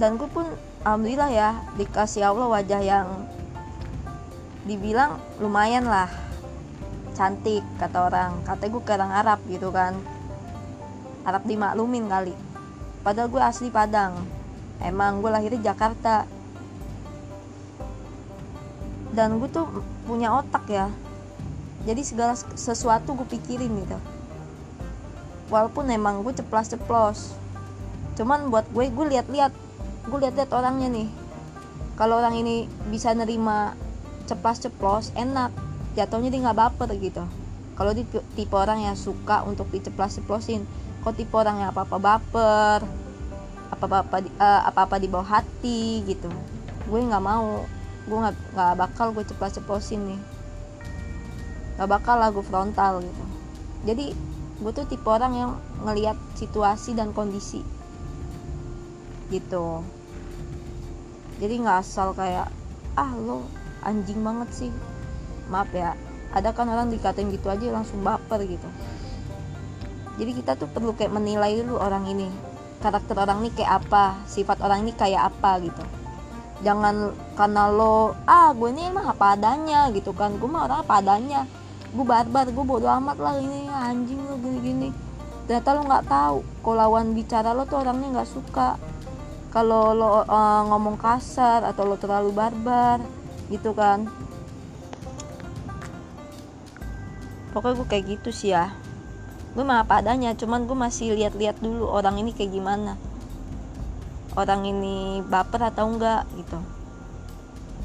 Dan 0.00 0.18
gue 0.18 0.26
pun 0.26 0.48
alhamdulillah 0.82 1.30
ya 1.30 1.50
dikasih 1.78 2.26
Allah 2.26 2.50
wajah 2.50 2.80
yang 2.82 3.06
dibilang 4.66 5.18
lumayan 5.38 5.86
lah. 5.86 6.10
Cantik 7.12 7.62
kata 7.78 8.08
orang. 8.08 8.42
Kata 8.42 8.66
gue 8.66 8.82
ke 8.82 8.92
orang 8.94 9.12
Arab 9.14 9.38
gitu 9.46 9.70
kan. 9.70 9.94
Arab 11.22 11.46
dimaklumin 11.46 12.06
kali. 12.10 12.34
Padahal 13.02 13.30
gue 13.30 13.42
asli 13.42 13.68
Padang. 13.70 14.14
Emang 14.82 15.22
gue 15.22 15.30
lahirnya 15.30 15.74
Jakarta. 15.74 16.26
Dan 19.12 19.38
gue 19.38 19.50
tuh 19.50 19.66
punya 20.08 20.34
otak 20.34 20.66
ya. 20.66 20.88
Jadi 21.82 22.02
segala 22.06 22.34
sesuatu 22.34 23.14
gue 23.18 23.28
pikirin 23.28 23.70
gitu. 23.86 23.98
Walaupun 25.52 25.90
emang 25.92 26.24
gue 26.24 26.32
ceplas-ceplos. 26.32 27.36
Cuman 28.16 28.48
buat 28.48 28.64
gue 28.72 28.88
gue 28.88 29.06
lihat-lihat 29.14 29.52
gue 30.06 30.18
lihat-lihat 30.18 30.50
orangnya 30.50 30.88
nih. 30.90 31.08
Kalau 31.94 32.18
orang 32.18 32.34
ini 32.34 32.66
bisa 32.90 33.14
nerima 33.14 33.76
ceplas-ceplos 34.26 35.14
enak. 35.14 35.54
Jatuhnya 35.94 36.32
dia 36.32 36.40
nggak 36.48 36.58
baper 36.58 36.88
gitu. 36.98 37.22
Kalau 37.76 37.92
di 37.92 38.04
tipe 38.34 38.54
orang 38.56 38.84
yang 38.84 38.96
suka 38.96 39.44
untuk 39.44 39.68
diceplas-ceplosin 39.70 40.64
kok 41.02 41.18
tipe 41.18 41.34
orang 41.34 41.58
yang 41.58 41.74
apa-apa 41.74 41.98
baper 41.98 42.80
apa-apa 43.72 44.22
uh, 44.38 44.62
apa-apa 44.68 44.96
di 45.02 45.08
bawah 45.08 45.40
hati 45.40 46.04
gitu. 46.06 46.30
Gue 46.88 47.00
nggak 47.04 47.22
mau. 47.22 47.64
Gue 48.08 48.18
nggak 48.18 48.34
nggak 48.56 48.72
bakal 48.76 49.06
gue 49.14 49.24
ceplas-ceplosin 49.24 50.00
nih. 50.02 50.20
Nggak 51.78 51.88
bakal 51.88 52.16
lah 52.18 52.28
gue 52.34 52.44
frontal 52.44 53.04
gitu. 53.04 53.24
Jadi 53.86 54.06
gue 54.62 54.72
tuh 54.74 54.86
tipe 54.86 55.06
orang 55.06 55.32
yang 55.34 55.50
ngelihat 55.82 56.14
situasi 56.38 56.94
dan 56.94 57.10
kondisi 57.10 57.81
gitu. 59.32 59.80
Jadi 61.40 61.64
nggak 61.64 61.78
asal 61.80 62.12
kayak 62.12 62.52
ah 62.94 63.12
lo 63.16 63.48
anjing 63.80 64.20
banget 64.20 64.48
sih. 64.52 64.72
Maaf 65.48 65.72
ya 65.72 65.96
ada 66.32 66.52
kan 66.52 66.68
orang 66.68 66.88
dikatain 66.88 67.32
gitu 67.32 67.48
aja 67.48 67.72
langsung 67.72 68.04
baper 68.04 68.44
gitu. 68.44 68.68
Jadi 70.20 70.30
kita 70.36 70.60
tuh 70.60 70.68
perlu 70.68 70.92
kayak 70.92 71.12
menilai 71.16 71.64
dulu 71.64 71.80
orang 71.80 72.04
ini 72.04 72.28
karakter 72.82 73.14
orang 73.14 73.46
ini 73.46 73.50
kayak 73.54 73.86
apa 73.86 74.18
sifat 74.28 74.60
orang 74.60 74.84
ini 74.84 74.92
kayak 74.92 75.32
apa 75.32 75.62
gitu. 75.64 75.84
Jangan 76.62 77.10
karena 77.34 77.70
lo 77.72 78.14
ah 78.28 78.54
gue 78.54 78.70
ini 78.70 78.92
emang 78.92 79.10
apa 79.10 79.34
adanya 79.34 79.88
gitu 79.90 80.12
kan. 80.12 80.36
Gue 80.36 80.46
mah 80.46 80.68
orang 80.68 80.78
apa 80.84 80.94
adanya. 81.00 81.48
Gue 81.92 82.04
barbar 82.06 82.48
gue 82.48 82.64
bodo 82.64 82.88
amat 82.88 83.18
lah 83.18 83.36
ini 83.36 83.68
anjing 83.68 84.20
lo 84.24 84.36
gini-gini. 84.38 84.94
Ternyata 85.48 85.68
lo 85.74 85.80
nggak 85.84 86.06
tahu 86.06 86.38
kalau 86.62 86.76
lawan 86.76 87.12
bicara 87.18 87.50
lo 87.50 87.66
tuh 87.66 87.82
orangnya 87.82 88.20
nggak 88.20 88.30
suka 88.30 88.78
kalau 89.52 89.92
lo 89.92 90.24
uh, 90.24 90.62
ngomong 90.72 90.96
kasar 90.96 91.62
atau 91.68 91.84
lo 91.84 92.00
terlalu 92.00 92.32
barbar 92.32 93.04
gitu 93.52 93.76
kan. 93.76 94.08
Pokoknya 97.52 97.76
gue 97.76 97.86
kayak 97.92 98.04
gitu 98.16 98.30
sih 98.32 98.56
ya. 98.56 98.72
Gue 99.52 99.60
mah 99.60 99.84
apa 99.84 100.00
adanya 100.00 100.32
cuman 100.32 100.64
gue 100.64 100.72
masih 100.72 101.12
lihat-lihat 101.12 101.60
dulu 101.60 101.84
orang 101.92 102.16
ini 102.16 102.32
kayak 102.32 102.56
gimana. 102.56 102.96
Orang 104.32 104.64
ini 104.64 105.20
baper 105.20 105.68
atau 105.68 105.92
enggak 105.92 106.24
gitu. 106.40 106.56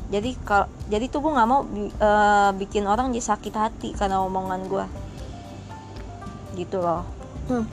Jadi 0.08 0.40
kalau 0.48 0.72
jadi 0.88 1.12
tuh 1.12 1.20
gue 1.20 1.36
nggak 1.36 1.50
mau 1.52 1.68
uh, 1.68 2.56
bikin 2.56 2.88
orang 2.88 3.12
jadi 3.12 3.36
sakit 3.36 3.54
hati 3.60 3.90
karena 3.92 4.24
omongan 4.24 4.64
gue 4.72 4.86
gitu 6.56 6.80
loh. 6.80 7.04
Hmm. 7.52 7.68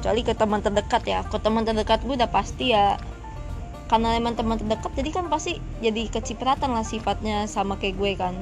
Kecuali 0.00 0.24
ke 0.24 0.32
teman 0.32 0.64
terdekat 0.64 1.04
ya. 1.04 1.20
Ke 1.28 1.36
teman 1.36 1.68
terdekat 1.68 2.00
gue 2.08 2.16
udah 2.16 2.32
pasti 2.32 2.72
ya 2.72 2.96
karena 3.92 4.16
emang 4.16 4.38
teman 4.38 4.56
terdekat 4.56 4.94
jadi 4.96 5.10
kan 5.12 5.26
pasti 5.28 5.60
jadi 5.84 6.08
kecipratan 6.08 6.72
lah 6.72 6.86
sifatnya 6.88 7.44
sama 7.44 7.76
kayak 7.76 8.00
gue 8.00 8.10
kan. 8.16 8.32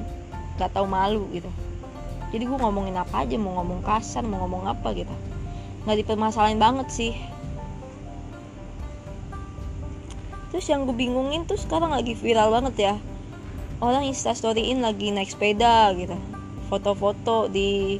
Nggak 0.55 0.71
tahu 0.71 0.87
malu 0.87 1.27
gitu. 1.35 1.51
Jadi 2.31 2.47
gue 2.47 2.57
ngomongin 2.57 2.95
apa 2.95 3.27
aja 3.27 3.35
mau 3.35 3.59
ngomong 3.59 3.83
kasar 3.83 4.23
mau 4.23 4.47
ngomong 4.47 4.71
apa 4.71 4.95
gitu. 4.95 5.11
Nggak 5.83 6.07
dipermasalahin 6.07 6.63
banget 6.63 6.87
sih. 6.87 7.13
Terus 10.55 10.65
yang 10.71 10.87
gue 10.87 10.95
bingungin 10.95 11.43
tuh 11.43 11.59
sekarang 11.59 11.91
lagi 11.91 12.15
viral 12.15 12.55
banget 12.55 12.75
ya. 12.79 12.95
Orang 13.83 14.07
instastoryin 14.07 14.79
lagi 14.79 15.11
naik 15.11 15.27
sepeda 15.27 15.91
gitu. 15.99 16.15
Foto-foto 16.71 17.51
di 17.51 17.99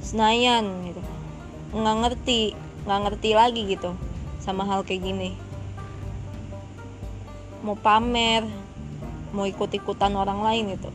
Senayan 0.00 0.88
gitu. 0.88 1.02
Nggak 1.74 1.96
ngerti 2.00 2.63
nggak 2.84 3.00
ngerti 3.08 3.30
lagi 3.32 3.62
gitu 3.66 3.96
sama 4.40 4.68
hal 4.68 4.84
kayak 4.84 5.04
gini. 5.04 5.30
Mau 7.64 7.76
pamer 7.80 8.44
mau 9.34 9.48
ikut-ikutan 9.48 10.14
orang 10.14 10.46
lain 10.46 10.78
gitu 10.78 10.92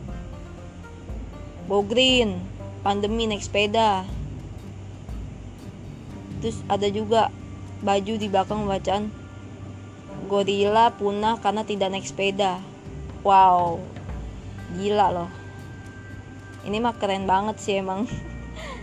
go 1.70 1.86
green 1.86 2.42
pandemi 2.82 3.30
naik 3.30 3.46
sepeda. 3.46 4.02
Terus 6.42 6.58
ada 6.66 6.90
juga 6.90 7.30
baju 7.78 8.14
di 8.18 8.26
belakang 8.26 8.66
bacaan 8.66 9.14
gorila 10.26 10.90
punah 10.90 11.38
karena 11.38 11.62
tidak 11.62 11.94
naik 11.94 12.10
sepeda. 12.10 12.58
Wow 13.22 13.78
gila 14.74 15.14
loh. 15.14 15.30
Ini 16.66 16.82
mah 16.82 16.98
keren 16.98 17.30
banget 17.30 17.62
sih 17.62 17.78
emang. 17.78 18.10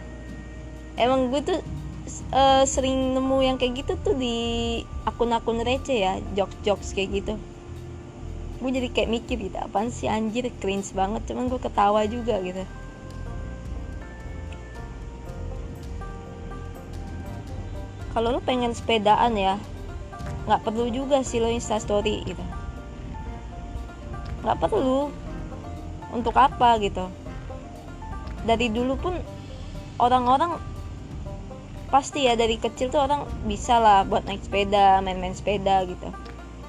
Emang 1.04 1.30
gue 1.30 1.44
tuh 1.44 1.60
uh, 2.32 2.64
sering 2.68 3.16
nemu 3.16 3.38
yang 3.44 3.56
kayak 3.60 3.84
gitu 3.86 3.94
tuh 4.02 4.16
di 4.18 4.36
akun-akun 5.08 5.64
receh 5.64 6.00
ya 6.04 6.20
jokes-jokes 6.36 6.92
kayak 6.96 7.24
gitu. 7.24 7.34
Gue 8.58 8.74
jadi 8.74 8.90
kayak 8.90 9.10
mikir 9.14 9.38
gitu 9.38 9.58
apaan 9.62 9.94
sih 9.94 10.10
anjir 10.10 10.50
cringe 10.58 10.90
banget. 10.98 11.22
Cuman 11.30 11.48
gue 11.48 11.62
ketawa 11.62 12.04
juga 12.10 12.42
gitu. 12.42 12.66
Kalau 18.18 18.34
lo 18.34 18.42
pengen 18.42 18.74
sepedaan 18.74 19.38
ya 19.38 19.62
nggak 20.50 20.64
perlu 20.64 20.90
juga 20.90 21.22
sih 21.22 21.38
lo 21.38 21.54
instastory 21.54 22.26
gitu. 22.26 22.42
Nggak 24.42 24.58
perlu. 24.58 25.14
Untuk 26.08 26.34
apa 26.34 26.80
gitu? 26.82 27.06
Dari 28.48 28.72
dulu 28.72 28.96
pun 28.98 29.14
orang-orang 30.00 30.56
pasti 31.88 32.28
ya 32.28 32.36
dari 32.36 32.60
kecil 32.60 32.92
tuh 32.92 33.00
orang 33.00 33.24
bisa 33.48 33.80
lah 33.80 34.04
buat 34.04 34.28
naik 34.28 34.44
sepeda 34.44 35.00
main-main 35.00 35.36
sepeda 35.36 35.88
gitu. 35.88 36.12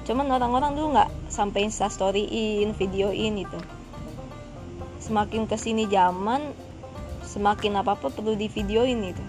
Cuman 0.07 0.31
orang-orang 0.31 0.73
dulu 0.79 0.95
nggak 0.95 1.11
sampai 1.27 1.67
instastoryin 1.67 2.71
videoin 2.73 3.43
gitu. 3.43 3.59
Semakin 5.03 5.45
ke 5.45 5.59
sini 5.59 5.85
zaman 5.91 6.55
semakin 7.27 7.77
apa 7.83 7.99
apa 7.99 8.07
perlu 8.09 8.33
di 8.33 8.47
videoin 8.47 8.99
gitu. 9.11 9.23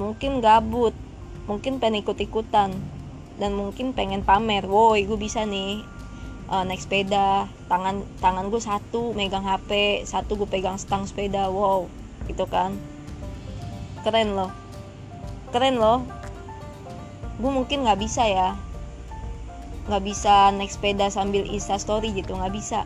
Mungkin 0.00 0.42
gabut 0.42 0.96
mungkin 1.44 1.76
pengen 1.76 2.00
ikut-ikutan 2.00 2.72
dan 3.36 3.50
mungkin 3.52 3.92
pengen 3.92 4.24
pamer 4.24 4.64
woi 4.64 5.04
gue 5.04 5.18
bisa 5.20 5.44
nih 5.44 5.84
uh, 6.48 6.64
naik 6.64 6.80
sepeda 6.80 7.50
tangan 7.68 8.00
tangan 8.22 8.48
gue 8.48 8.62
satu 8.62 9.12
megang 9.12 9.44
hp 9.44 10.00
satu 10.08 10.40
gue 10.40 10.48
pegang 10.48 10.80
stang 10.80 11.04
sepeda 11.04 11.52
wow 11.52 11.84
gitu 12.24 12.48
kan 12.48 12.72
keren 14.04 14.36
loh. 14.36 14.52
Keren 15.50 15.80
loh. 15.80 16.04
Gue 17.40 17.50
mungkin 17.50 17.88
nggak 17.88 17.98
bisa 17.98 18.28
ya. 18.28 18.54
Nggak 19.88 20.02
bisa 20.04 20.52
naik 20.52 20.70
sepeda 20.70 21.08
sambil 21.08 21.48
insta 21.48 21.80
story 21.80 22.12
gitu 22.12 22.36
nggak 22.36 22.52
bisa. 22.52 22.84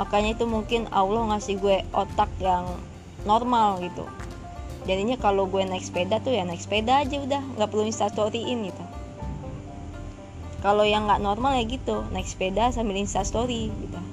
Makanya 0.00 0.34
itu 0.34 0.48
mungkin 0.48 0.88
Allah 0.90 1.36
ngasih 1.36 1.60
gue 1.60 1.84
otak 1.92 2.32
yang 2.40 2.64
normal 3.28 3.84
gitu. 3.84 4.08
Jadinya 4.88 5.20
kalau 5.20 5.44
gue 5.44 5.60
naik 5.60 5.84
sepeda 5.84 6.24
tuh 6.24 6.32
ya 6.32 6.48
naik 6.48 6.64
sepeda 6.64 7.04
aja 7.04 7.20
udah 7.20 7.44
nggak 7.60 7.68
perlu 7.68 7.84
instastoryin 7.84 8.66
gitu. 8.72 8.84
Kalau 10.64 10.88
yang 10.88 11.04
nggak 11.04 11.20
normal 11.20 11.60
ya 11.60 11.64
gitu 11.68 12.02
naik 12.10 12.26
sepeda 12.26 12.72
sambil 12.72 12.96
instastory 12.96 13.68
gitu 13.84 14.09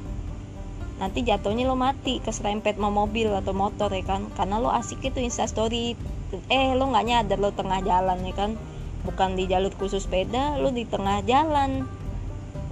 nanti 0.97 1.21
jatuhnya 1.21 1.69
lo 1.69 1.77
mati 1.77 2.17
keserempet 2.17 2.81
mau 2.81 2.89
mobil 2.89 3.29
atau 3.29 3.53
motor 3.53 3.93
ya 3.93 4.01
kan? 4.01 4.29
Karena 4.33 4.57
lo 4.57 4.73
asik 4.73 5.05
itu 5.05 5.21
instastory. 5.21 5.93
Eh 6.49 6.73
lo 6.73 6.89
nggak 6.89 7.05
nyadar 7.05 7.37
lo 7.37 7.53
tengah 7.53 7.85
jalan 7.85 8.17
ya 8.25 8.33
kan? 8.33 8.51
Bukan 9.05 9.37
di 9.37 9.45
jalur 9.45 9.71
khusus 9.77 10.09
sepeda 10.09 10.57
lo 10.57 10.73
di 10.73 10.89
tengah 10.89 11.21
jalan. 11.23 11.85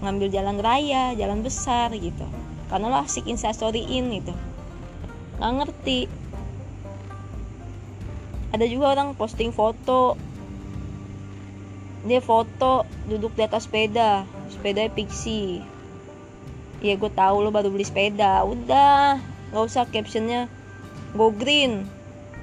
Ngambil 0.01 0.27
jalan 0.33 0.57
raya 0.57 1.13
jalan 1.13 1.45
besar 1.45 1.93
gitu. 1.93 2.25
Karena 2.67 2.89
lo 2.89 2.97
asik 3.05 3.29
instastoryin 3.29 4.09
gitu. 4.09 4.33
Nggak 5.37 5.51
ngerti. 5.61 5.99
Ada 8.57 8.65
juga 8.65 8.97
orang 8.97 9.13
posting 9.13 9.53
foto. 9.53 10.17
Dia 12.05 12.21
foto 12.25 12.89
duduk 13.05 13.37
di 13.37 13.45
atas 13.45 13.69
sepeda. 13.69 14.25
Sepeda 14.49 14.89
pixie 14.89 15.74
ya 16.85 16.95
gue 17.01 17.09
tahu 17.09 17.41
lo 17.41 17.49
baru 17.49 17.73
beli 17.73 17.85
sepeda. 17.85 18.45
Udah 18.45 19.17
nggak 19.49 19.63
usah 19.65 19.89
captionnya. 19.89 20.45
Go 21.17 21.33
green. 21.33 21.89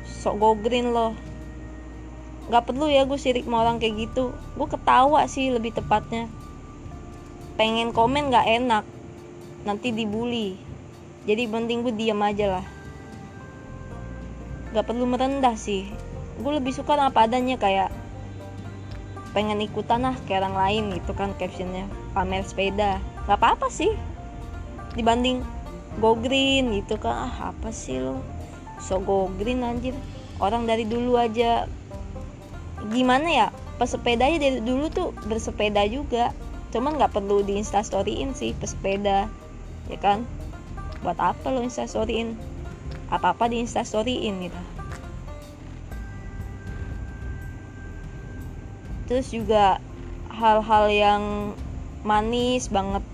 Sok 0.02 0.34
go 0.42 0.50
green 0.58 0.90
lo 0.90 1.14
nggak 2.42 2.68
perlu 2.68 2.90
ya 2.90 3.06
gue 3.06 3.16
sirik 3.16 3.46
sama 3.46 3.62
orang 3.62 3.78
kayak 3.78 4.10
gitu. 4.10 4.34
Gue 4.58 4.68
ketawa 4.68 5.24
sih 5.30 5.54
lebih 5.54 5.72
tepatnya. 5.72 6.26
Pengen 7.54 7.94
komen 7.94 8.28
nggak 8.28 8.46
enak. 8.60 8.84
Nanti 9.62 9.94
dibully. 9.94 10.58
Jadi 11.22 11.46
penting 11.46 11.86
gue 11.86 11.94
diam 11.94 12.18
aja 12.20 12.58
lah. 12.58 12.66
Gak 14.74 14.84
perlu 14.90 15.06
merendah 15.06 15.54
sih. 15.54 15.86
Gue 16.42 16.58
lebih 16.58 16.74
suka 16.74 16.98
apa 16.98 17.30
adanya 17.30 17.60
kayak 17.60 17.94
pengen 19.32 19.62
ikutan 19.64 20.02
lah 20.02 20.16
kayak 20.26 20.44
orang 20.44 20.56
lain 20.58 20.84
gitu 20.98 21.14
kan 21.14 21.30
captionnya. 21.38 21.86
Pamer 22.10 22.42
sepeda. 22.42 22.98
Gak 23.30 23.38
apa-apa 23.38 23.70
sih 23.70 23.94
dibanding 24.92 25.40
go 26.00 26.16
green 26.16 26.72
gitu 26.72 26.96
kan 26.96 27.28
ah 27.28 27.52
apa 27.52 27.68
sih 27.72 28.00
lo 28.00 28.20
so 28.82 28.98
go 28.98 29.30
green 29.38 29.62
anjir. 29.62 29.94
Orang 30.42 30.66
dari 30.66 30.82
dulu 30.82 31.14
aja. 31.14 31.70
Gimana 32.90 33.28
ya? 33.30 33.48
Pesepeda 33.78 34.26
aja 34.26 34.42
dari 34.42 34.58
dulu 34.58 34.90
tuh 34.90 35.14
bersepeda 35.30 35.86
juga. 35.86 36.34
Cuman 36.74 36.98
nggak 36.98 37.14
perlu 37.14 37.46
di 37.46 37.62
instastoryin 37.62 38.34
sih 38.34 38.50
pesepeda 38.58 39.30
ya 39.86 39.98
kan? 40.02 40.26
Buat 41.06 41.22
apa 41.22 41.54
lo 41.54 41.62
instastoryin? 41.62 42.34
Apa-apa 43.14 43.46
di 43.46 43.62
instastoryin 43.62 44.50
gitu. 44.50 44.62
Terus 49.06 49.30
juga 49.30 49.78
hal-hal 50.32 50.84
yang 50.90 51.22
manis 52.02 52.66
banget 52.66 53.04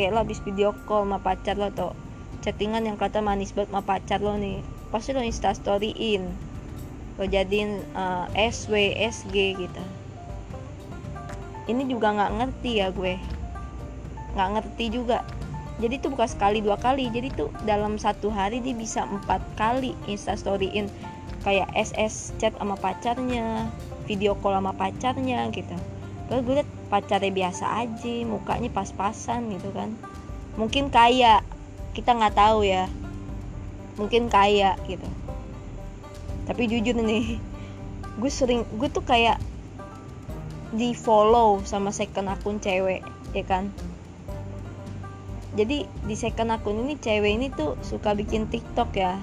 kayak 0.00 0.16
lo 0.16 0.24
habis 0.24 0.40
video 0.40 0.72
call 0.88 1.04
sama 1.04 1.20
pacar 1.20 1.60
lo 1.60 1.68
atau 1.68 1.92
chattingan 2.40 2.88
yang 2.88 2.96
kata 2.96 3.20
manis 3.20 3.52
banget 3.52 3.68
sama 3.68 3.84
pacar 3.84 4.24
lo 4.24 4.32
nih. 4.40 4.64
Pasti 4.88 5.12
lo 5.12 5.20
instastoryin. 5.20 6.24
Lo 7.20 7.28
jadiin 7.28 7.84
uh, 7.92 8.24
SW 8.32 8.96
SG 8.96 9.60
gitu. 9.60 9.82
Ini 11.68 11.84
juga 11.84 12.16
nggak 12.16 12.32
ngerti 12.32 12.80
ya 12.80 12.88
gue. 12.88 13.20
Nggak 14.32 14.48
ngerti 14.56 14.84
juga. 14.88 15.20
Jadi 15.84 16.00
tuh 16.00 16.16
bukan 16.16 16.32
sekali 16.32 16.64
dua 16.64 16.80
kali. 16.80 17.12
Jadi 17.12 17.36
tuh 17.36 17.52
dalam 17.68 18.00
satu 18.00 18.32
hari 18.32 18.64
dia 18.64 18.72
bisa 18.72 19.04
empat 19.04 19.44
kali 19.60 19.92
instastoryin. 20.08 20.88
Kayak 21.44 21.68
SS 21.76 22.32
chat 22.40 22.56
sama 22.56 22.80
pacarnya 22.80 23.68
video 24.08 24.32
call 24.40 24.56
sama 24.56 24.72
pacarnya 24.72 25.52
gitu. 25.52 25.76
Gue 26.32 26.40
liat 26.56 26.79
pacarnya 26.90 27.30
biasa 27.30 27.86
aja 27.86 28.14
mukanya 28.26 28.68
pas-pasan 28.74 29.54
gitu 29.54 29.70
kan. 29.70 29.94
Mungkin 30.58 30.90
kaya 30.90 31.46
kita 31.94 32.18
nggak 32.18 32.34
tahu 32.34 32.66
ya. 32.66 32.90
Mungkin 33.94 34.26
kaya 34.26 34.74
gitu. 34.90 35.06
Tapi 36.50 36.66
jujur 36.66 36.98
nih 36.98 37.38
gue 38.18 38.30
sering 38.30 38.66
gue 38.74 38.90
tuh 38.90 39.06
kayak 39.06 39.38
di 40.74 40.92
follow 40.92 41.62
sama 41.62 41.94
second 41.94 42.26
akun 42.26 42.58
cewek 42.58 43.06
ya 43.30 43.44
kan. 43.46 43.70
Jadi 45.54 45.86
di 45.86 46.14
second 46.18 46.50
akun 46.50 46.82
ini 46.82 46.98
cewek 46.98 47.32
ini 47.38 47.46
tuh 47.54 47.78
suka 47.86 48.18
bikin 48.18 48.50
tiktok 48.50 48.90
ya. 48.98 49.22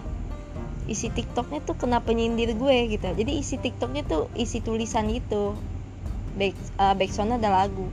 Isi 0.87 1.11
tiktoknya 1.11 1.59
tuh 1.67 1.75
kenapa 1.75 2.15
nyindir 2.15 2.55
gue 2.55 2.95
gitu. 2.95 3.11
Jadi 3.11 3.31
isi 3.35 3.59
tiktoknya 3.59 4.07
tuh 4.07 4.31
isi 4.39 4.63
tulisan 4.63 5.11
gitu 5.11 5.59
back 6.35 6.55
uh, 6.81 6.91
backsoundnya 6.97 7.39
ada 7.39 7.63
lagu. 7.63 7.87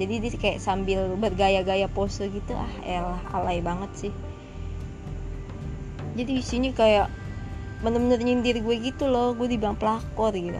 Jadi 0.00 0.14
dia 0.16 0.32
kayak 0.32 0.58
sambil 0.64 1.12
bergaya-gaya 1.20 1.84
pose 1.84 2.24
gitu 2.32 2.56
ah 2.56 2.72
elah 2.88 3.20
alay 3.36 3.60
banget 3.60 3.90
sih. 3.92 4.12
Jadi 6.16 6.40
isinya 6.40 6.72
kayak 6.72 7.12
bener-bener 7.84 8.20
nyindir 8.20 8.60
gue 8.60 8.76
gitu 8.80 9.08
loh 9.08 9.36
gue 9.36 9.46
dibilang 9.46 9.76
pelakor 9.76 10.32
gitu. 10.32 10.56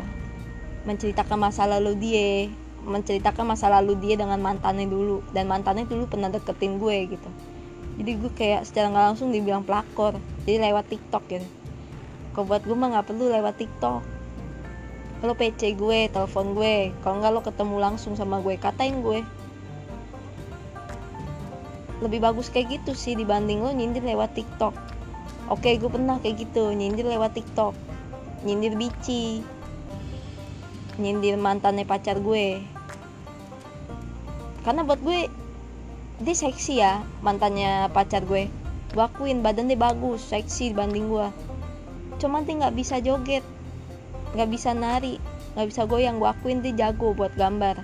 Menceritakan 0.85 1.41
masa 1.41 1.65
lalu 1.65 1.97
dia 1.97 2.53
menceritakan 2.81 3.45
masa 3.45 3.69
lalu 3.69 3.97
dia 4.01 4.17
dengan 4.17 4.41
mantannya 4.41 4.89
dulu 4.89 5.21
dan 5.37 5.45
mantannya 5.49 5.85
dulu 5.85 6.09
pernah 6.09 6.29
deketin 6.29 6.77
gue 6.77 7.17
gitu. 7.17 7.31
Jadi 8.01 8.11
gue 8.17 8.33
kayak 8.33 8.65
secara 8.69 8.93
nggak 8.93 9.07
langsung 9.13 9.29
dibilang 9.33 9.65
pelakor 9.65 10.17
jadi 10.45 10.69
lewat 10.69 10.89
tiktok 10.89 11.25
gitu. 11.33 11.49
Kau 12.37 12.45
buat 12.45 12.61
gue 12.65 12.77
mah 12.77 12.93
nggak 12.93 13.09
perlu 13.09 13.33
lewat 13.33 13.57
tiktok 13.57 14.20
lo 15.21 15.37
PC 15.37 15.77
gue 15.77 16.09
telepon 16.09 16.57
gue. 16.57 16.97
Kalau 17.05 17.21
nggak 17.21 17.33
lo 17.33 17.41
ketemu 17.45 17.77
langsung 17.77 18.17
sama 18.17 18.41
gue. 18.41 18.57
Katain 18.57 19.05
gue. 19.05 19.21
Lebih 22.01 22.25
bagus 22.25 22.49
kayak 22.49 22.81
gitu 22.81 22.97
sih 22.97 23.13
dibanding 23.13 23.61
lo 23.61 23.71
nyindir 23.73 24.01
lewat 24.01 24.33
TikTok. 24.33 24.73
Oke 25.53 25.77
gue 25.77 25.91
pernah 25.93 26.17
kayak 26.21 26.49
gitu. 26.49 26.73
Nyindir 26.73 27.05
lewat 27.05 27.37
TikTok. 27.37 27.77
Nyindir 28.49 28.75
bici. 28.81 29.45
Nyindir 30.97 31.37
mantannya 31.37 31.85
pacar 31.85 32.17
gue. 32.17 32.65
Karena 34.65 34.85
buat 34.85 35.01
gue 35.05 35.29
dia 36.21 36.37
seksi 36.37 36.81
ya 36.81 37.05
mantannya 37.21 37.93
pacar 37.93 38.25
gue. 38.25 38.49
Gue 38.97 39.05
akuin 39.05 39.45
badan 39.45 39.69
dia 39.69 39.77
bagus 39.77 40.25
seksi 40.25 40.73
dibanding 40.73 41.13
gue 41.13 41.29
cuman 42.21 42.45
dia 42.45 42.55
nggak 42.61 42.77
bisa 42.77 43.01
joget 43.01 43.41
nggak 44.31 44.49
bisa 44.51 44.71
nari 44.77 45.19
nggak 45.55 45.69
bisa 45.71 45.83
goyang. 45.87 46.23
Gue 46.23 46.31
akuin 46.31 46.63
dia 46.63 46.75
jago 46.89 47.13
buat 47.15 47.35
gambar. 47.35 47.83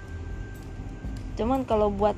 Cuman 1.37 1.67
kalau 1.67 1.91
buat 1.91 2.17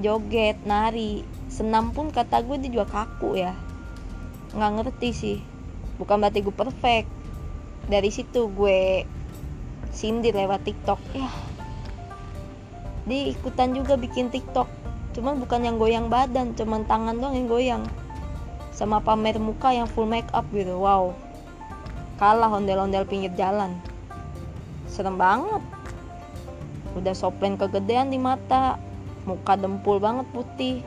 joget 0.00 0.60
nari 0.68 1.24
senam 1.50 1.90
pun 1.90 2.12
kata 2.12 2.44
gue 2.44 2.56
dia 2.62 2.70
juga 2.70 2.86
kaku 2.86 3.40
ya. 3.40 3.52
Nggak 4.54 4.72
ngerti 4.80 5.10
sih. 5.12 5.38
Bukan 5.98 6.22
berarti 6.22 6.44
gue 6.44 6.54
perfect. 6.54 7.08
Dari 7.86 8.10
situ 8.10 8.50
gue 8.50 9.06
sindir 9.90 10.34
lewat 10.34 10.66
tiktok. 10.66 11.00
Ya. 11.16 11.30
Dia 13.06 13.30
ikutan 13.30 13.74
juga 13.74 13.94
bikin 13.94 14.30
tiktok. 14.30 14.66
Cuman 15.14 15.40
bukan 15.40 15.64
yang 15.64 15.76
goyang 15.80 16.12
badan 16.12 16.52
cuman 16.54 16.84
tangan 16.84 17.16
doang 17.16 17.34
yang 17.34 17.48
goyang. 17.48 17.82
Sama 18.76 19.00
pamer 19.00 19.40
muka 19.40 19.72
yang 19.72 19.88
full 19.88 20.04
make 20.04 20.28
up 20.36 20.44
gitu. 20.52 20.76
Wow 20.76 21.25
kalah 22.16 22.48
ondel-ondel 22.52 23.04
pinggir 23.04 23.32
jalan. 23.36 23.76
Serem 24.88 25.20
banget. 25.20 25.60
Udah 26.96 27.12
soplen 27.12 27.60
kegedean 27.60 28.08
di 28.08 28.16
mata. 28.16 28.80
Muka 29.28 29.56
dempul 29.60 30.00
banget 30.00 30.24
putih. 30.32 30.80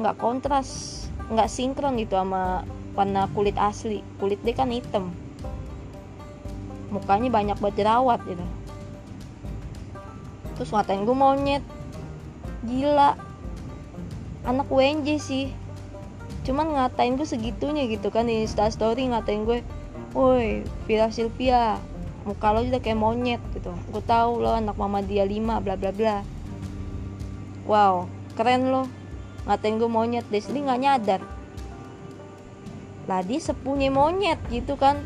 Nggak 0.00 0.16
kontras 0.16 1.02
nggak 1.26 1.50
sinkron 1.50 1.98
gitu 1.98 2.16
sama 2.16 2.64
warna 2.96 3.28
kulit 3.36 3.56
asli. 3.60 4.00
Kulit 4.16 4.40
dia 4.40 4.56
kan 4.56 4.72
hitam. 4.72 5.12
Mukanya 6.88 7.28
banyak 7.28 7.56
buat 7.60 7.76
jerawat 7.76 8.24
gitu. 8.24 8.46
Terus 10.56 10.72
ngatain 10.72 11.04
gue 11.04 11.16
monyet. 11.16 11.64
Gila. 12.64 13.18
Anak 14.46 14.70
WNJ 14.70 15.08
sih 15.18 15.65
cuman 16.46 16.78
ngatain 16.78 17.18
gue 17.18 17.26
segitunya 17.26 17.90
gitu 17.90 18.14
kan 18.14 18.30
di 18.30 18.46
story 18.46 19.10
ngatain 19.10 19.42
gue 19.42 19.66
woi 20.14 20.62
Vira 20.86 21.10
Sylvia 21.10 21.82
muka 22.22 22.54
lo 22.54 22.62
juga 22.62 22.78
kayak 22.82 22.98
monyet 22.98 23.42
gitu. 23.54 23.74
Gue 23.90 24.02
tahu 24.02 24.42
lo 24.42 24.54
anak 24.54 24.78
mama 24.78 25.02
dia 25.02 25.26
5 25.26 25.62
bla 25.62 25.74
bla 25.74 25.90
bla. 25.90 26.16
Wow 27.66 28.06
keren 28.38 28.70
lo 28.70 28.86
ngatain 29.50 29.78
gue 29.82 29.90
monyet. 29.90 30.26
Deh 30.30 30.42
sini 30.42 30.62
nggak 30.66 30.80
nyadar. 30.82 31.22
Lah 33.10 33.22
dia 33.26 33.38
sepunya 33.42 33.90
monyet 33.90 34.38
gitu 34.50 34.78
kan. 34.78 35.02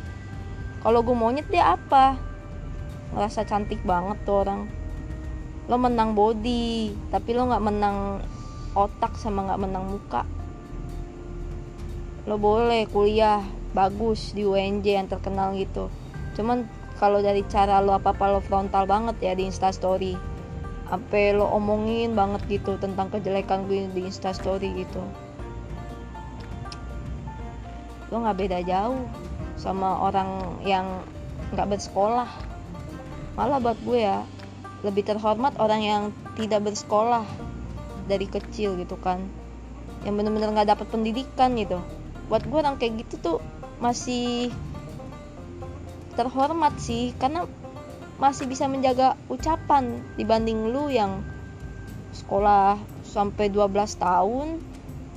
Kalau 0.85 1.00
gue 1.05 1.16
monyet 1.16 1.48
dia 1.48 1.76
apa? 1.76 2.16
Ngerasa 3.16 3.48
cantik 3.48 3.81
banget 3.85 4.16
tuh 4.24 4.44
orang. 4.44 4.68
Lo 5.68 5.76
menang 5.76 6.12
body 6.12 6.92
tapi 7.12 7.33
lo 7.33 7.48
nggak 7.48 7.64
menang 7.64 8.20
otak 8.76 9.16
sama 9.16 9.44
nggak 9.44 9.61
menang 9.61 9.85
muka 9.88 10.24
lo 12.28 12.37
boleh 12.37 12.85
kuliah 12.90 13.40
bagus 13.72 14.37
di 14.37 14.44
UNJ 14.44 14.85
yang 14.85 15.09
terkenal 15.09 15.56
gitu. 15.56 15.88
Cuman 16.37 16.68
kalau 17.00 17.24
dari 17.24 17.40
cara 17.48 17.80
lo 17.80 17.96
apa 17.96 18.12
apa 18.12 18.28
lo 18.28 18.44
frontal 18.44 18.85
banget 18.85 19.16
ya 19.24 19.33
di 19.33 19.48
instastory 19.48 20.12
apa 20.90 21.33
lo 21.33 21.46
omongin 21.54 22.18
banget 22.18 22.61
gitu 22.61 22.74
tentang 22.76 23.09
kejelekan 23.14 23.64
gue 23.70 23.88
di 23.94 24.04
instastory 24.04 24.85
gitu. 24.85 25.00
Lo 28.11 28.20
nggak 28.20 28.37
beda 28.37 28.59
jauh 28.66 29.06
sama 29.54 30.02
orang 30.02 30.61
yang 30.66 31.00
nggak 31.54 31.78
bersekolah. 31.78 32.28
Malah 33.38 33.62
buat 33.62 33.78
gue 33.87 34.02
ya 34.02 34.26
lebih 34.83 35.06
terhormat 35.06 35.54
orang 35.62 35.80
yang 35.80 36.02
tidak 36.35 36.68
bersekolah 36.68 37.22
dari 38.11 38.26
kecil 38.26 38.74
gitu 38.76 38.98
kan. 38.98 39.22
Yang 40.02 40.14
bener-bener 40.20 40.50
nggak 40.52 40.74
dapat 40.74 40.87
pendidikan 40.90 41.54
gitu 41.54 41.78
buat 42.31 42.47
gue 42.47 42.59
orang 42.62 42.79
kayak 42.79 43.03
gitu 43.05 43.14
tuh 43.19 43.38
masih 43.83 44.55
terhormat 46.14 46.79
sih 46.79 47.11
karena 47.19 47.51
masih 48.23 48.47
bisa 48.47 48.71
menjaga 48.71 49.19
ucapan 49.27 49.99
dibanding 50.14 50.71
lu 50.71 50.87
yang 50.87 51.27
sekolah 52.14 52.79
sampai 53.03 53.51
12 53.51 53.75
tahun 53.99 54.62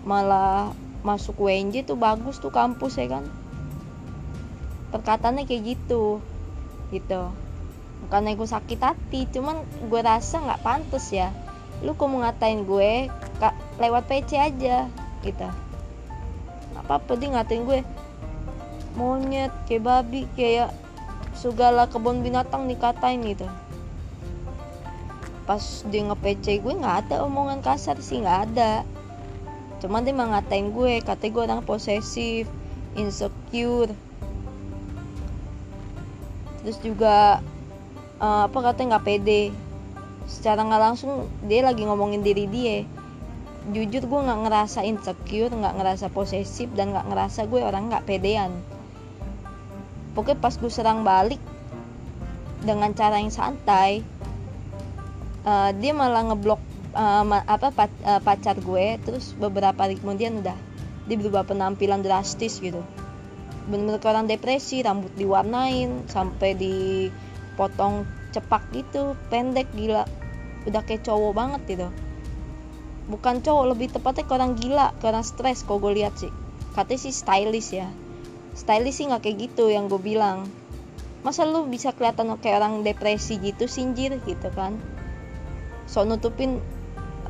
malah 0.09 0.73
masuk 1.05 1.37
WNJ 1.45 1.85
tuh 1.85 2.01
bagus 2.01 2.41
tuh 2.41 2.49
kampus 2.49 2.97
ya 2.97 3.05
kan? 3.05 3.29
Perkataannya 4.89 5.45
kayak 5.45 5.77
gitu 5.77 6.17
gitu. 6.89 7.29
Bukan 8.07 8.33
gue 8.33 8.49
sakit 8.49 8.79
hati 8.81 9.29
cuman 9.29 9.61
gue 9.85 10.01
rasa 10.01 10.41
nggak 10.41 10.63
pantas 10.65 11.13
ya. 11.13 11.29
Lu 11.85 11.93
kok 11.93 12.09
mau 12.09 12.25
ngatain 12.25 12.65
gue 12.65 13.11
lewat 13.77 14.03
PC 14.09 14.39
aja 14.39 14.87
gitu 15.21 15.72
apa-apa 16.83 17.15
dia 17.15 17.31
ngatain 17.31 17.63
gue. 17.63 17.79
Monyet 18.93 19.49
kayak 19.65 19.83
babi 19.83 20.29
kayak 20.37 20.69
segala 21.33 21.89
kebun 21.89 22.21
binatang 22.21 22.69
dikatain 22.69 23.23
gitu. 23.25 23.47
Pas 25.43 25.63
dia 25.89 26.03
nge-PC 26.07 26.61
gue 26.61 26.73
nggak 26.77 27.07
ada 27.07 27.25
omongan 27.25 27.63
kasar 27.63 27.97
sih 27.99 28.21
nggak 28.21 28.39
ada. 28.51 28.83
Cuman 29.81 30.03
dia 30.05 30.15
ngatain 30.15 30.71
gue 30.71 31.03
katanya 31.03 31.31
gue 31.33 31.43
orang 31.43 31.61
posesif 31.65 32.45
insecure. 32.93 33.91
Terus 36.63 36.77
juga 36.79 37.43
uh, 38.21 38.47
apa 38.47 38.57
katanya 38.71 38.99
nggak 38.99 39.05
pede. 39.07 39.43
Secara 40.29 40.63
nggak 40.63 40.83
langsung 40.83 41.27
dia 41.43 41.65
lagi 41.65 41.83
ngomongin 41.83 42.23
diri 42.23 42.47
dia 42.47 43.02
jujur 43.71 44.03
gue 44.03 44.19
nggak 44.27 44.41
ngerasa 44.43 44.83
insecure 44.83 45.47
nggak 45.47 45.75
ngerasa 45.79 46.11
posesif 46.11 46.67
dan 46.75 46.91
nggak 46.91 47.07
ngerasa 47.07 47.47
gue 47.47 47.63
orang 47.63 47.87
nggak 47.87 48.03
pedean. 48.03 48.51
Pokoknya 50.11 50.43
pas 50.43 50.53
gue 50.59 50.67
serang 50.67 51.07
balik 51.07 51.39
dengan 52.59 52.91
cara 52.91 53.23
yang 53.23 53.31
santai 53.31 54.03
uh, 55.47 55.71
dia 55.75 55.91
malah 55.95 56.27
ngeblok 56.31 56.59
uh, 56.95 57.23
apa 57.47 57.71
uh, 58.07 58.19
pacar 58.23 58.59
gue 58.59 58.99
terus 59.03 59.35
beberapa 59.35 59.87
hari 59.87 59.99
kemudian 59.99 60.43
udah 60.43 60.55
dia 61.07 61.15
berubah 61.15 61.47
penampilan 61.47 62.03
drastis 62.03 62.59
gitu. 62.59 62.83
Bener-bener 63.71 64.03
orang 64.03 64.27
depresi 64.27 64.83
rambut 64.83 65.15
diwarnain 65.15 66.03
sampai 66.11 66.51
dipotong 66.59 68.03
cepak 68.35 68.67
gitu 68.75 69.15
pendek 69.31 69.71
gila. 69.71 70.03
Udah 70.67 70.83
kayak 70.83 71.07
cowok 71.07 71.31
banget 71.31 71.61
gitu 71.79 71.87
bukan 73.07 73.43
cowok 73.43 73.65
lebih 73.75 73.87
tepatnya 73.91 74.23
ke 74.23 74.33
orang 74.33 74.53
gila 74.55 74.95
ke 74.99 75.07
stres 75.25 75.63
kok 75.67 75.79
gue 75.79 75.91
lihat 75.95 76.15
sih. 76.15 76.31
Katanya 76.73 77.01
sih 77.03 77.13
stylish 77.13 77.71
ya. 77.75 77.87
Stylish 78.55 79.01
sih 79.01 79.05
nggak 79.09 79.23
kayak 79.23 79.37
gitu 79.49 79.69
yang 79.69 79.91
gue 79.91 79.99
bilang. 79.99 80.47
Masa 81.23 81.47
lu 81.47 81.67
bisa 81.67 81.95
kelihatan 81.95 82.35
kayak 82.39 82.59
orang 82.63 82.83
depresi 82.83 83.39
gitu 83.39 83.67
sinjir 83.67 84.19
gitu 84.27 84.49
kan? 84.51 84.75
So 85.87 86.03
nutupin 86.03 86.59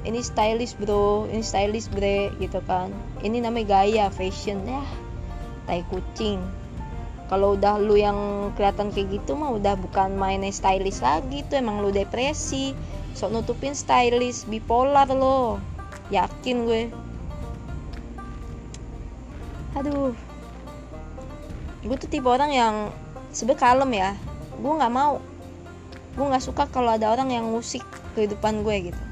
ini 0.03 0.19
stylish 0.21 0.77
bro. 0.79 1.29
Ini 1.29 1.43
stylish 1.43 1.89
bre 1.91 2.33
gitu 2.37 2.61
kan. 2.65 2.89
Ini 3.21 3.43
namanya 3.43 3.81
gaya 3.81 4.05
fashion. 4.09 4.63
Ya 4.65 4.81
tai 5.65 5.83
kucing. 5.87 6.43
Kalau 7.31 7.55
udah 7.57 7.79
lu 7.79 7.97
yang 7.97 8.51
kelihatan 8.53 8.91
kayak 8.93 9.23
gitu 9.23 9.33
mah 9.33 9.55
udah 9.55 9.79
bukan 9.79 10.13
mainnya 10.13 10.53
stylish 10.53 11.01
lagi 11.01 11.41
tuh 11.47 11.63
emang 11.63 11.81
lu 11.81 11.89
depresi 11.89 12.75
sok 13.13 13.29
nutupin 13.33 13.77
stylish 13.77 14.45
bipolar 14.49 15.09
lo. 15.09 15.57
Yakin 16.09 16.57
gue. 16.67 16.83
Aduh. 19.77 20.13
Gue 21.83 21.97
tuh 21.97 22.09
tipe 22.09 22.27
orang 22.29 22.51
yang 22.53 22.75
sebenernya 23.33 23.61
kalem 23.61 23.91
ya. 23.93 24.11
Gue 24.59 24.73
nggak 24.75 24.93
mau. 24.93 25.21
Gue 26.13 26.25
nggak 26.29 26.45
suka 26.45 26.69
kalau 26.69 26.93
ada 26.93 27.09
orang 27.09 27.33
yang 27.33 27.45
musik 27.49 27.81
kehidupan 28.13 28.61
gue 28.61 28.93
gitu. 28.93 29.03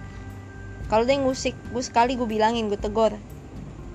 Kalau 0.92 1.08
dia 1.08 1.18
ngusik 1.18 1.56
gue 1.72 1.84
sekali 1.86 2.20
gue 2.20 2.28
bilangin 2.28 2.68
gue 2.68 2.78
tegor 2.78 3.16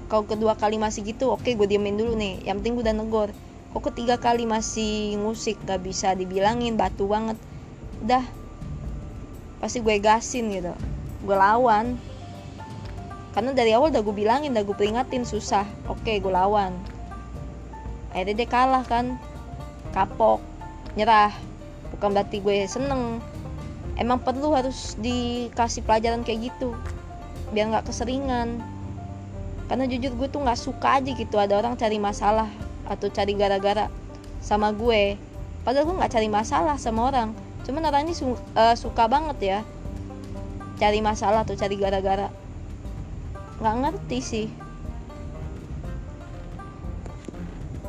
kalau 0.06 0.22
kedua 0.22 0.54
kali 0.54 0.78
masih 0.78 1.02
gitu 1.02 1.34
oke 1.34 1.46
gue 1.46 1.66
diemin 1.66 1.98
dulu 1.98 2.14
nih. 2.14 2.46
Yang 2.46 2.56
penting 2.62 2.72
gue 2.78 2.84
udah 2.86 2.96
negor. 2.96 3.28
Kok 3.74 3.82
ketiga 3.92 4.16
kali 4.16 4.46
masih 4.46 5.18
ngusik 5.20 5.58
gak 5.66 5.82
bisa 5.82 6.14
dibilangin 6.14 6.78
batu 6.78 7.10
banget. 7.10 7.34
Udah 8.00 8.22
pasti 9.66 9.82
gue 9.82 9.98
gasin 9.98 10.46
gitu. 10.54 10.70
Gue 11.26 11.34
lawan. 11.34 11.98
Karena 13.34 13.50
dari 13.50 13.74
awal 13.74 13.90
udah 13.90 13.98
gue 13.98 14.14
bilangin 14.14 14.54
udah 14.54 14.62
gue 14.62 14.76
peringatin 14.78 15.26
susah. 15.26 15.66
Oke 15.90 16.22
gue 16.22 16.30
lawan. 16.30 16.70
Akhirnya 18.14 18.46
dia 18.46 18.48
kalah 18.48 18.86
kan. 18.86 19.18
Kapok. 19.90 20.38
Nyerah. 20.94 21.34
Bukan 21.90 22.14
berarti 22.14 22.38
gue 22.38 22.62
seneng. 22.70 23.18
Emang 23.98 24.22
perlu 24.22 24.54
harus 24.54 24.94
dikasih 25.02 25.82
pelajaran 25.82 26.22
kayak 26.22 26.54
gitu. 26.54 26.70
Biar 27.50 27.66
nggak 27.74 27.90
keseringan. 27.90 28.62
Karena 29.66 29.90
jujur 29.90 30.14
gue 30.14 30.30
tuh 30.30 30.46
nggak 30.46 30.62
suka 30.62 31.02
aja 31.02 31.10
gitu 31.10 31.42
ada 31.42 31.58
orang 31.58 31.74
cari 31.74 31.98
masalah 31.98 32.46
atau 32.86 33.10
cari 33.10 33.34
gara-gara 33.34 33.90
sama 34.38 34.70
gue. 34.70 35.18
Padahal 35.66 35.90
gue 35.90 35.98
nggak 35.98 36.14
cari 36.14 36.30
masalah 36.30 36.78
sama 36.78 37.10
orang 37.10 37.45
cuman 37.66 37.90
orang 37.90 38.06
ini 38.06 38.14
su 38.14 38.30
uh, 38.30 38.38
suka 38.78 39.10
banget 39.10 39.38
ya 39.42 39.60
cari 40.76 41.00
masalah 41.00 41.42
atau 41.42 41.56
cari 41.56 41.74
gara-gara. 41.76 42.28
Nggak 43.58 43.76
ngerti 43.80 44.18
sih. 44.20 44.46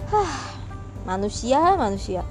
Hah, 0.08 0.34
manusia 1.04 1.76
manusia. 1.76 2.24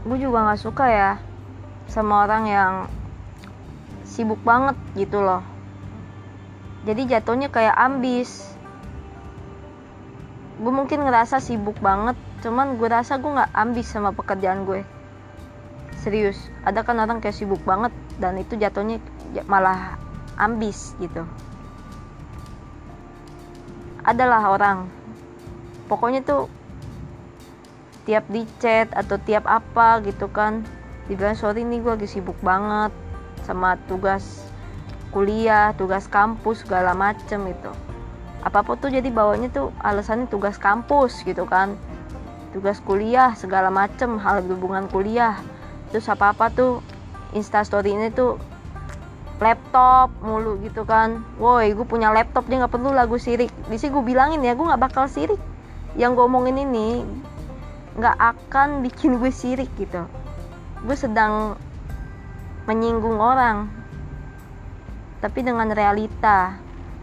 Gue 0.00 0.16
juga 0.16 0.48
nggak 0.48 0.58
suka 0.64 0.86
ya 0.88 1.12
sama 1.86 2.24
orang 2.24 2.44
yang 2.48 2.74
sibuk 4.08 4.40
banget 4.40 4.74
gitu 4.96 5.20
loh. 5.20 5.44
Jadi 6.88 7.04
jatuhnya 7.04 7.52
kayak 7.52 7.76
ambis 7.76 8.56
gue 10.60 10.72
mungkin 10.72 11.08
ngerasa 11.08 11.40
sibuk 11.40 11.80
banget 11.80 12.14
cuman 12.44 12.76
gue 12.76 12.88
rasa 12.88 13.16
gue 13.16 13.32
nggak 13.32 13.52
ambis 13.56 13.88
sama 13.88 14.12
pekerjaan 14.12 14.68
gue 14.68 14.84
serius 16.04 16.36
ada 16.68 16.84
kan 16.84 17.00
orang 17.00 17.24
kayak 17.24 17.36
sibuk 17.36 17.64
banget 17.64 17.92
dan 18.20 18.36
itu 18.36 18.60
jatuhnya 18.60 19.00
malah 19.48 19.96
ambis 20.40 20.96
gitu. 20.98 21.28
Adalah 24.00 24.48
orang. 24.48 24.88
Pokoknya 25.86 26.24
tuh 26.24 26.48
tiap 28.08 28.24
di 28.32 28.48
chat 28.58 28.88
atau 28.96 29.20
tiap 29.20 29.44
apa 29.44 30.00
gitu 30.02 30.32
kan 30.32 30.64
dibilang 31.06 31.36
sorry 31.36 31.68
nih 31.68 31.84
gue 31.84 31.92
lagi 32.00 32.08
sibuk 32.08 32.38
banget 32.40 32.90
sama 33.44 33.76
tugas 33.86 34.48
kuliah 35.12 35.76
tugas 35.76 36.08
kampus 36.08 36.64
segala 36.64 36.96
macem 36.96 37.44
itu 37.50 37.70
apa 38.40 38.64
pun 38.64 38.80
tuh 38.80 38.88
jadi 38.88 39.06
bawanya 39.12 39.52
tuh 39.52 39.68
alasannya 39.84 40.28
tugas 40.28 40.56
kampus 40.56 41.20
gitu 41.28 41.44
kan. 41.44 41.76
Tugas 42.56 42.80
kuliah 42.82 43.36
segala 43.36 43.68
macem 43.68 44.16
hal 44.16 44.40
berhubungan 44.42 44.88
kuliah. 44.88 45.36
Terus 45.92 46.08
apa 46.08 46.32
apa 46.32 46.48
tuh 46.48 46.80
instastory 47.36 47.94
ini 47.94 48.08
tuh 48.10 48.40
laptop 49.38 50.08
mulu 50.24 50.56
gitu 50.64 50.88
kan. 50.88 51.20
Woi 51.36 51.76
gue 51.76 51.84
punya 51.84 52.08
laptop 52.10 52.48
dia 52.48 52.64
nggak 52.64 52.72
perlu 52.72 52.90
lagu 52.96 53.20
sirik. 53.20 53.52
Di 53.68 53.76
sini 53.76 53.92
gue 53.92 54.04
bilangin 54.04 54.40
ya 54.40 54.56
gue 54.56 54.66
nggak 54.66 54.82
bakal 54.82 55.04
sirik. 55.06 55.38
Yang 55.94 56.16
gue 56.16 56.24
omongin 56.24 56.56
ini 56.56 57.04
nggak 58.00 58.16
akan 58.16 58.80
bikin 58.86 59.20
gue 59.20 59.28
sirik 59.28 59.68
gitu. 59.76 60.08
Gue 60.80 60.96
sedang 60.96 61.60
menyinggung 62.64 63.20
orang 63.20 63.68
tapi 65.20 65.44
dengan 65.44 65.68
realita 65.68 66.56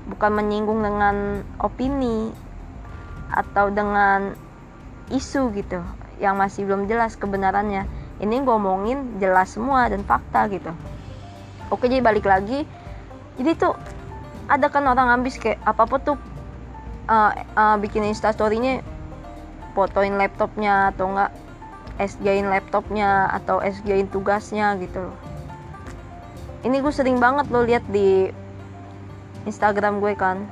bukan 0.08 0.32
menyinggung 0.34 0.80
dengan 0.82 1.44
opini 1.60 2.32
atau 3.32 3.68
dengan 3.68 4.34
isu 5.12 5.52
gitu 5.56 5.84
yang 6.18 6.40
masih 6.40 6.66
belum 6.66 6.88
jelas 6.88 7.16
kebenarannya. 7.20 7.86
Ini 8.18 8.42
gue 8.42 8.56
omongin 8.56 9.22
jelas 9.22 9.54
semua 9.54 9.86
dan 9.92 10.02
fakta 10.02 10.50
gitu. 10.50 10.74
Oke 11.70 11.86
jadi 11.86 12.02
balik 12.02 12.26
lagi. 12.26 12.66
Jadi 13.38 13.52
tuh 13.54 13.78
ada 14.50 14.72
kan 14.72 14.88
orang 14.88 15.22
ambis 15.22 15.38
kayak 15.38 15.62
apa 15.68 15.86
apa 15.86 15.96
tuh 16.02 16.18
uh, 17.12 17.32
uh, 17.54 17.76
bikin 17.78 18.08
instastorynya 18.08 18.82
fotoin 19.78 20.18
laptopnya 20.18 20.90
atau 20.96 21.14
enggak 21.14 21.32
SG-in 21.98 22.50
laptopnya 22.50 23.30
atau 23.30 23.62
SG-in 23.62 24.10
tugasnya 24.10 24.74
gitu. 24.82 25.14
Ini 26.66 26.82
gue 26.82 26.94
sering 26.94 27.22
banget 27.22 27.50
lo 27.54 27.62
lihat 27.62 27.86
di 27.90 28.34
Instagram 29.48 30.04
gue 30.04 30.14
kan. 30.20 30.44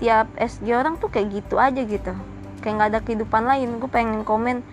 Tiap 0.00 0.32
SG 0.40 0.72
orang 0.72 0.96
tuh 0.96 1.12
kayak 1.12 1.28
gitu 1.36 1.60
aja 1.60 1.84
gitu. 1.84 2.16
Kayak 2.64 2.74
nggak 2.80 2.90
ada 2.96 3.00
kehidupan 3.04 3.42
lain. 3.44 3.76
Gue 3.76 3.90
pengen 3.92 4.24
komen 4.24 4.64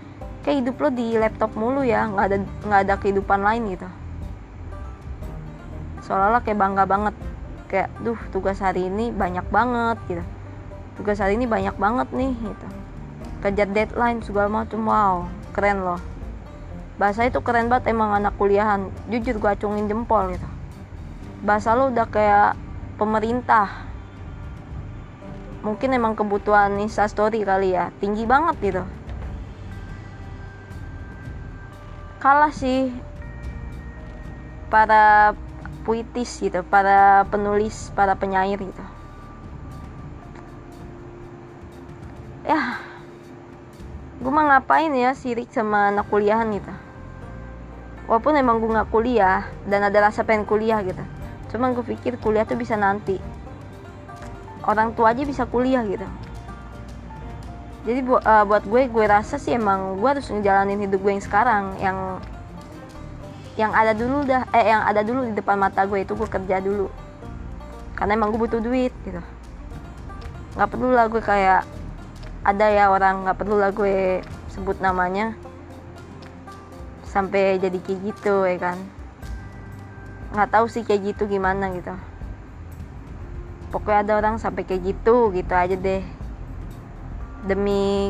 kayak 0.48 0.64
hidup 0.64 0.76
lo 0.80 0.90
di 0.92 1.16
laptop 1.20 1.52
mulu 1.56 1.84
ya 1.84 2.08
nggak 2.08 2.26
ada 2.28 2.38
nggak 2.68 2.82
ada 2.88 2.96
kehidupan 3.00 3.40
lain 3.44 3.76
gitu. 3.76 3.88
Seolah-olah 6.08 6.42
kayak 6.44 6.60
bangga 6.60 6.84
banget. 6.88 7.16
Kayak 7.68 7.90
duh 8.00 8.20
tugas 8.32 8.64
hari 8.64 8.88
ini 8.88 9.12
banyak 9.12 9.44
banget 9.52 10.00
gitu. 10.08 10.24
Tugas 10.96 11.20
hari 11.20 11.36
ini 11.36 11.48
banyak 11.48 11.76
banget 11.76 12.08
nih 12.16 12.32
gitu. 12.32 12.68
Kejar 13.44 13.68
deadline 13.76 14.24
segala 14.24 14.48
macam 14.48 14.88
wow 14.88 15.16
keren 15.52 15.84
loh. 15.84 16.00
Bahasa 16.96 17.28
itu 17.28 17.44
keren 17.44 17.68
banget 17.68 17.92
emang 17.92 18.16
anak 18.16 18.36
kuliahan. 18.40 18.88
Jujur 19.12 19.36
gue 19.40 19.52
acungin 19.52 19.92
jempol 19.92 20.32
gitu 20.32 20.53
bahasa 21.44 21.76
lo 21.76 21.92
udah 21.92 22.08
kayak 22.08 22.56
pemerintah. 22.96 23.68
Mungkin 25.64 25.92
emang 25.92 26.16
kebutuhan 26.16 26.80
instastory 26.80 27.44
kali 27.44 27.76
ya. 27.76 27.92
Tinggi 28.00 28.24
banget 28.24 28.56
gitu. 28.64 28.84
Kalah 32.24 32.56
sih 32.56 32.96
para 34.72 35.36
puitis 35.84 36.40
gitu 36.40 36.64
para 36.64 37.28
penulis 37.28 37.92
para 37.92 38.16
penyair 38.16 38.56
gitu. 38.56 38.84
Ya 42.48 42.80
gue 44.24 44.32
mah 44.32 44.48
ngapain 44.48 44.96
ya 44.96 45.12
sirik 45.12 45.52
sama 45.52 45.92
anak 45.92 46.08
kuliahan 46.08 46.48
gitu. 46.56 46.72
Walaupun 48.08 48.40
emang 48.40 48.64
gue 48.64 48.72
nggak 48.72 48.88
kuliah 48.88 49.44
dan 49.68 49.84
ada 49.84 50.08
rasa 50.08 50.24
pengen 50.24 50.48
kuliah 50.48 50.80
gitu 50.80 51.04
cuman 51.54 51.78
gue 51.78 51.86
pikir 51.86 52.18
kuliah 52.18 52.50
tuh 52.50 52.58
bisa 52.58 52.74
nanti. 52.74 53.22
Orang 54.66 54.98
tua 54.98 55.14
aja 55.14 55.22
bisa 55.22 55.46
kuliah 55.46 55.86
gitu. 55.86 56.04
Jadi 57.86 58.00
bu 58.02 58.18
uh, 58.18 58.44
buat 58.50 58.66
gue 58.66 58.90
gue 58.90 59.06
rasa 59.06 59.38
sih 59.38 59.54
emang 59.54 60.02
gue 60.02 60.10
harus 60.10 60.26
ngejalanin 60.34 60.90
hidup 60.90 61.04
gue 61.04 61.14
yang 61.14 61.24
sekarang 61.24 61.64
yang 61.78 61.98
yang 63.54 63.72
ada 63.76 63.94
dulu 63.94 64.26
dah 64.26 64.50
eh 64.50 64.72
yang 64.72 64.82
ada 64.82 65.06
dulu 65.06 65.30
di 65.30 65.36
depan 65.38 65.62
mata 65.62 65.86
gue 65.86 66.02
itu 66.02 66.18
gue 66.18 66.26
kerja 66.26 66.58
dulu. 66.58 66.90
Karena 67.94 68.18
emang 68.18 68.34
gue 68.34 68.42
butuh 68.42 68.58
duit 68.58 68.96
gitu. 69.06 69.22
Nggak 70.58 70.70
perlu 70.74 70.90
lah 70.90 71.06
gue 71.06 71.22
kayak 71.22 71.62
ada 72.42 72.66
ya 72.72 72.90
orang 72.90 73.30
nggak 73.30 73.38
perlu 73.38 73.62
lah 73.62 73.70
gue 73.70 74.26
sebut 74.50 74.82
namanya. 74.82 75.38
Sampai 77.06 77.62
jadi 77.62 77.78
kayak 77.78 78.00
gitu 78.10 78.50
ya 78.50 78.58
kan 78.58 79.03
nggak 80.34 80.50
tahu 80.50 80.66
sih 80.66 80.82
kayak 80.82 81.14
gitu 81.14 81.30
gimana 81.30 81.70
gitu. 81.78 81.94
Pokoknya 83.70 84.02
ada 84.02 84.14
orang 84.18 84.36
sampai 84.42 84.66
kayak 84.66 84.82
gitu 84.94 85.30
gitu 85.30 85.54
aja 85.54 85.78
deh. 85.78 86.02
Demi 87.46 88.10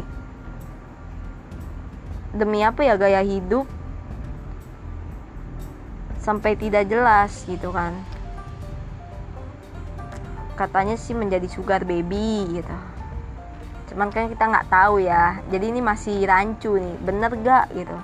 demi 2.32 2.64
apa 2.64 2.82
ya 2.88 2.96
gaya 2.96 3.20
hidup? 3.20 3.68
Sampai 6.24 6.56
tidak 6.56 6.88
jelas 6.88 7.44
gitu 7.44 7.76
kan. 7.76 7.92
Katanya 10.56 10.96
sih 10.96 11.12
menjadi 11.12 11.52
sugar 11.52 11.84
baby 11.84 12.48
gitu. 12.56 12.78
Cuman 13.92 14.08
kan 14.16 14.32
kita 14.32 14.48
nggak 14.48 14.72
tahu 14.72 15.04
ya. 15.04 15.44
Jadi 15.52 15.76
ini 15.76 15.84
masih 15.84 16.24
rancu 16.24 16.80
nih. 16.80 16.96
Bener 17.04 17.32
gak 17.44 17.68
gitu? 17.76 17.98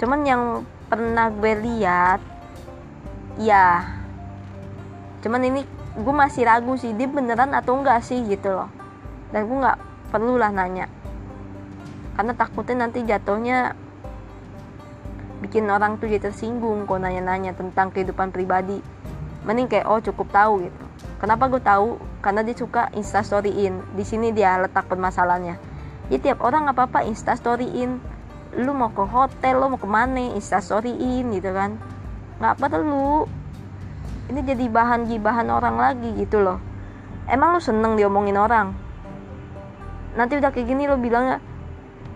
Cuman 0.00 0.20
yang 0.24 0.42
pernah 0.86 1.32
gue 1.32 1.52
lihat 1.62 2.20
ya 3.36 3.84
cuman 5.20 5.42
ini 5.42 5.60
gue 5.96 6.14
masih 6.14 6.46
ragu 6.46 6.78
sih 6.78 6.94
dia 6.94 7.10
beneran 7.10 7.52
atau 7.52 7.76
enggak 7.76 8.04
sih 8.04 8.22
gitu 8.28 8.54
loh 8.54 8.70
dan 9.34 9.48
gue 9.50 9.56
nggak 9.56 9.78
perlu 10.14 10.38
lah 10.38 10.54
nanya 10.54 10.86
karena 12.14 12.32
takutnya 12.32 12.86
nanti 12.86 13.04
jatuhnya 13.04 13.74
bikin 15.44 15.68
orang 15.68 16.00
tuh 16.00 16.08
jadi 16.08 16.32
tersinggung 16.32 16.88
kok 16.88 17.02
nanya-nanya 17.02 17.52
tentang 17.52 17.92
kehidupan 17.92 18.32
pribadi 18.32 18.80
mending 19.44 19.68
kayak 19.68 19.84
oh 19.90 20.00
cukup 20.00 20.30
tahu 20.32 20.64
gitu 20.64 20.86
Kenapa 21.16 21.48
gue 21.48 21.62
tahu? 21.64 21.96
Karena 22.20 22.44
dia 22.44 22.52
suka 22.52 22.92
instastoryin. 22.92 23.80
Di 23.96 24.04
sini 24.04 24.36
dia 24.36 24.60
letak 24.60 24.84
permasalahannya. 24.84 25.56
Jadi 26.12 26.20
tiap 26.20 26.44
orang 26.44 26.68
apa 26.68 26.84
apa 26.84 27.00
instastoryin. 27.08 27.96
Lu 28.54 28.70
mau 28.70 28.94
ke 28.94 29.02
hotel, 29.02 29.58
lu 29.58 29.74
mau 29.74 29.80
ke 29.80 29.88
mana, 29.88 30.36
instastoryin 30.38 31.26
gitu 31.34 31.50
kan. 31.50 31.80
Nggak 32.38 32.56
perlu. 32.62 33.26
Ini 34.30 34.40
jadi 34.42 34.66
bahan 34.70 35.10
gibahan 35.10 35.50
orang 35.50 35.76
lagi 35.78 36.14
gitu 36.14 36.42
loh. 36.42 36.62
Emang 37.26 37.58
lu 37.58 37.60
seneng 37.62 37.98
diomongin 37.98 38.38
orang? 38.38 38.70
Nanti 40.14 40.38
udah 40.38 40.54
kayak 40.54 40.66
gini 40.70 40.86
lo 40.86 40.96
bilangnya, 40.96 41.42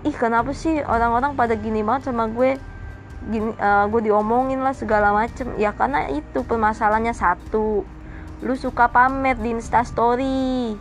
ih 0.06 0.14
kenapa 0.14 0.54
sih 0.54 0.80
orang-orang 0.86 1.34
pada 1.36 1.58
gini 1.58 1.82
banget 1.82 2.10
sama 2.10 2.30
gue? 2.30 2.56
Gini, 3.28 3.52
uh, 3.60 3.84
gue 3.90 4.00
diomongin 4.06 4.64
lah 4.64 4.72
segala 4.72 5.12
macem. 5.12 5.52
Ya 5.60 5.74
karena 5.74 6.08
itu 6.08 6.46
permasalahannya 6.46 7.12
satu 7.12 7.84
lu 8.40 8.56
suka 8.56 8.88
pamer 8.88 9.36
di 9.36 9.52
instastory 9.52 10.72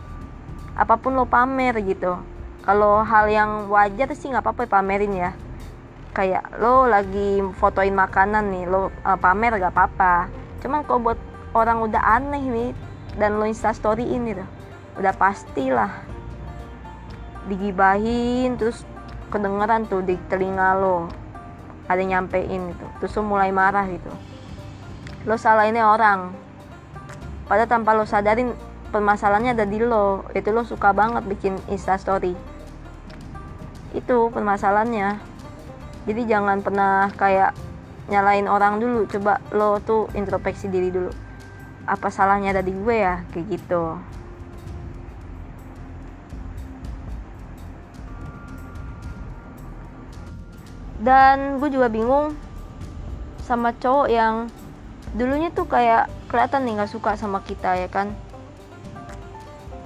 apa 0.72 0.96
pun 0.96 1.12
lo 1.12 1.28
pamer 1.28 1.76
gitu 1.84 2.16
kalau 2.60 3.00
hal 3.00 3.26
yang 3.32 3.72
wajar 3.72 4.12
sih 4.12 4.28
nggak 4.28 4.44
apa-apa 4.44 4.68
pamerin 4.68 5.16
ya. 5.16 5.30
Kayak 6.12 6.58
lo 6.58 6.90
lagi 6.90 7.40
fotoin 7.56 7.94
makanan 7.94 8.50
nih 8.50 8.64
lo 8.66 8.90
uh, 9.06 9.16
pamer 9.16 9.56
gak 9.56 9.72
apa-apa. 9.72 10.26
Cuman 10.60 10.82
kalau 10.84 11.00
buat 11.10 11.18
orang 11.54 11.80
udah 11.86 12.02
aneh 12.02 12.42
nih 12.42 12.70
dan 13.16 13.38
lo 13.38 13.46
instastory 13.46 14.04
ini 14.04 14.34
tuh 14.34 14.48
udah 14.98 15.14
pastilah 15.14 15.90
digibahin 17.46 18.58
terus 18.58 18.84
kedengeran 19.30 19.86
tuh 19.86 20.02
di 20.02 20.18
telinga 20.28 20.76
lo. 20.76 21.06
Ada 21.86 22.02
nyampein 22.02 22.74
itu 22.74 22.86
terus 23.00 23.14
lo 23.16 23.22
mulai 23.24 23.54
marah 23.54 23.86
gitu. 23.88 24.10
Lo 25.24 25.38
salah 25.40 25.70
ini 25.70 25.80
orang. 25.80 26.34
Padahal 27.46 27.70
tanpa 27.70 27.94
lo 27.94 28.04
sadarin 28.06 28.54
permasalahannya 28.90 29.54
ada 29.54 29.66
di 29.66 29.78
lo. 29.78 30.26
Itu 30.34 30.50
lo 30.50 30.66
suka 30.66 30.90
banget 30.90 31.24
bikin 31.26 31.56
instastory 31.70 32.34
itu 33.90 34.30
permasalahannya. 34.30 35.18
Jadi 36.06 36.22
jangan 36.26 36.62
pernah 36.62 37.10
kayak 37.14 37.54
nyalain 38.10 38.46
orang 38.46 38.78
dulu. 38.78 39.06
Coba 39.10 39.42
lo 39.50 39.82
tuh 39.82 40.10
introspeksi 40.14 40.70
diri 40.70 40.90
dulu. 40.94 41.10
Apa 41.86 42.08
salahnya 42.10 42.54
ada 42.54 42.62
di 42.62 42.70
gue 42.70 42.96
ya? 42.96 43.22
Kayak 43.34 43.46
gitu. 43.58 43.98
Dan 51.00 51.56
gue 51.58 51.68
juga 51.72 51.88
bingung 51.88 52.36
sama 53.40 53.72
cowok 53.74 54.06
yang 54.12 54.46
dulunya 55.16 55.50
tuh 55.50 55.66
kayak 55.66 56.06
kelihatan 56.30 56.62
nih 56.62 56.74
nggak 56.78 56.92
suka 56.92 57.18
sama 57.18 57.42
kita 57.42 57.74
ya 57.74 57.90
kan 57.90 58.14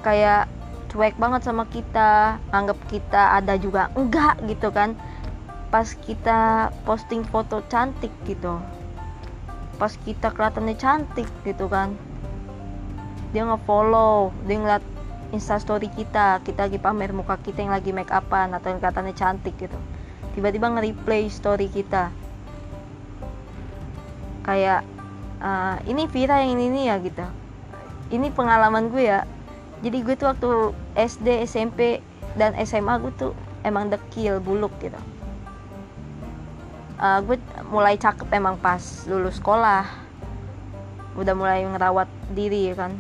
kayak 0.05 0.47
cuek 0.93 1.17
banget 1.19 1.43
sama 1.43 1.67
kita 1.73 2.39
anggap 2.55 2.79
kita 2.87 3.41
ada 3.41 3.59
juga 3.59 3.91
enggak 3.99 4.39
gitu 4.47 4.71
kan. 4.71 4.95
Pas 5.73 5.91
kita 6.07 6.71
posting 6.87 7.27
foto 7.27 7.65
cantik 7.67 8.13
gitu. 8.29 8.61
Pas 9.75 9.91
kita 10.07 10.31
kelihatannya 10.31 10.77
cantik 10.79 11.27
gitu 11.43 11.67
kan. 11.67 11.99
Dia 13.35 13.43
nge-follow 13.49 14.31
dia 14.47 14.61
ngeliat 14.61 14.85
instastory 15.35 15.91
kita 15.91 16.39
kita 16.47 16.71
lagi 16.71 16.79
pamer 16.79 17.11
muka 17.11 17.35
kita 17.43 17.67
yang 17.67 17.75
lagi 17.75 17.91
make 17.91 18.15
upan 18.15 18.55
atau 18.55 18.71
yang 18.71 18.79
kelihatannya 18.79 19.15
cantik 19.19 19.59
gitu. 19.59 19.75
Tiba-tiba 20.39 20.71
nge-replay 20.79 21.27
story 21.27 21.67
kita. 21.67 22.15
Kayak 24.47 24.87
uh, 25.43 25.83
ini 25.91 26.07
Vira 26.07 26.39
yang 26.45 26.55
ini 26.55 26.71
nih 26.71 26.85
ya 26.87 26.97
gitu. 27.03 27.27
Ini 28.15 28.31
pengalaman 28.31 28.95
gue 28.95 29.11
ya 29.11 29.27
jadi 29.85 30.01
gue 30.01 30.17
tuh 30.17 30.33
waktu 30.33 30.51
SD 30.97 31.45
SMP 31.45 32.01
dan 32.41 32.57
SMA 32.65 32.97
gue 33.05 33.13
tuh 33.21 33.33
emang 33.69 33.93
dekil 33.93 34.41
buluk 34.41 34.73
gitu. 34.81 34.97
Uh, 36.97 37.21
gue 37.21 37.37
mulai 37.69 38.01
cakep 38.01 38.25
emang 38.33 38.57
pas 38.57 38.81
lulus 39.05 39.37
sekolah. 39.37 39.85
Udah 41.21 41.37
mulai 41.37 41.69
ngerawat 41.69 42.09
diri 42.33 42.73
ya 42.73 42.81
kan. 42.81 42.97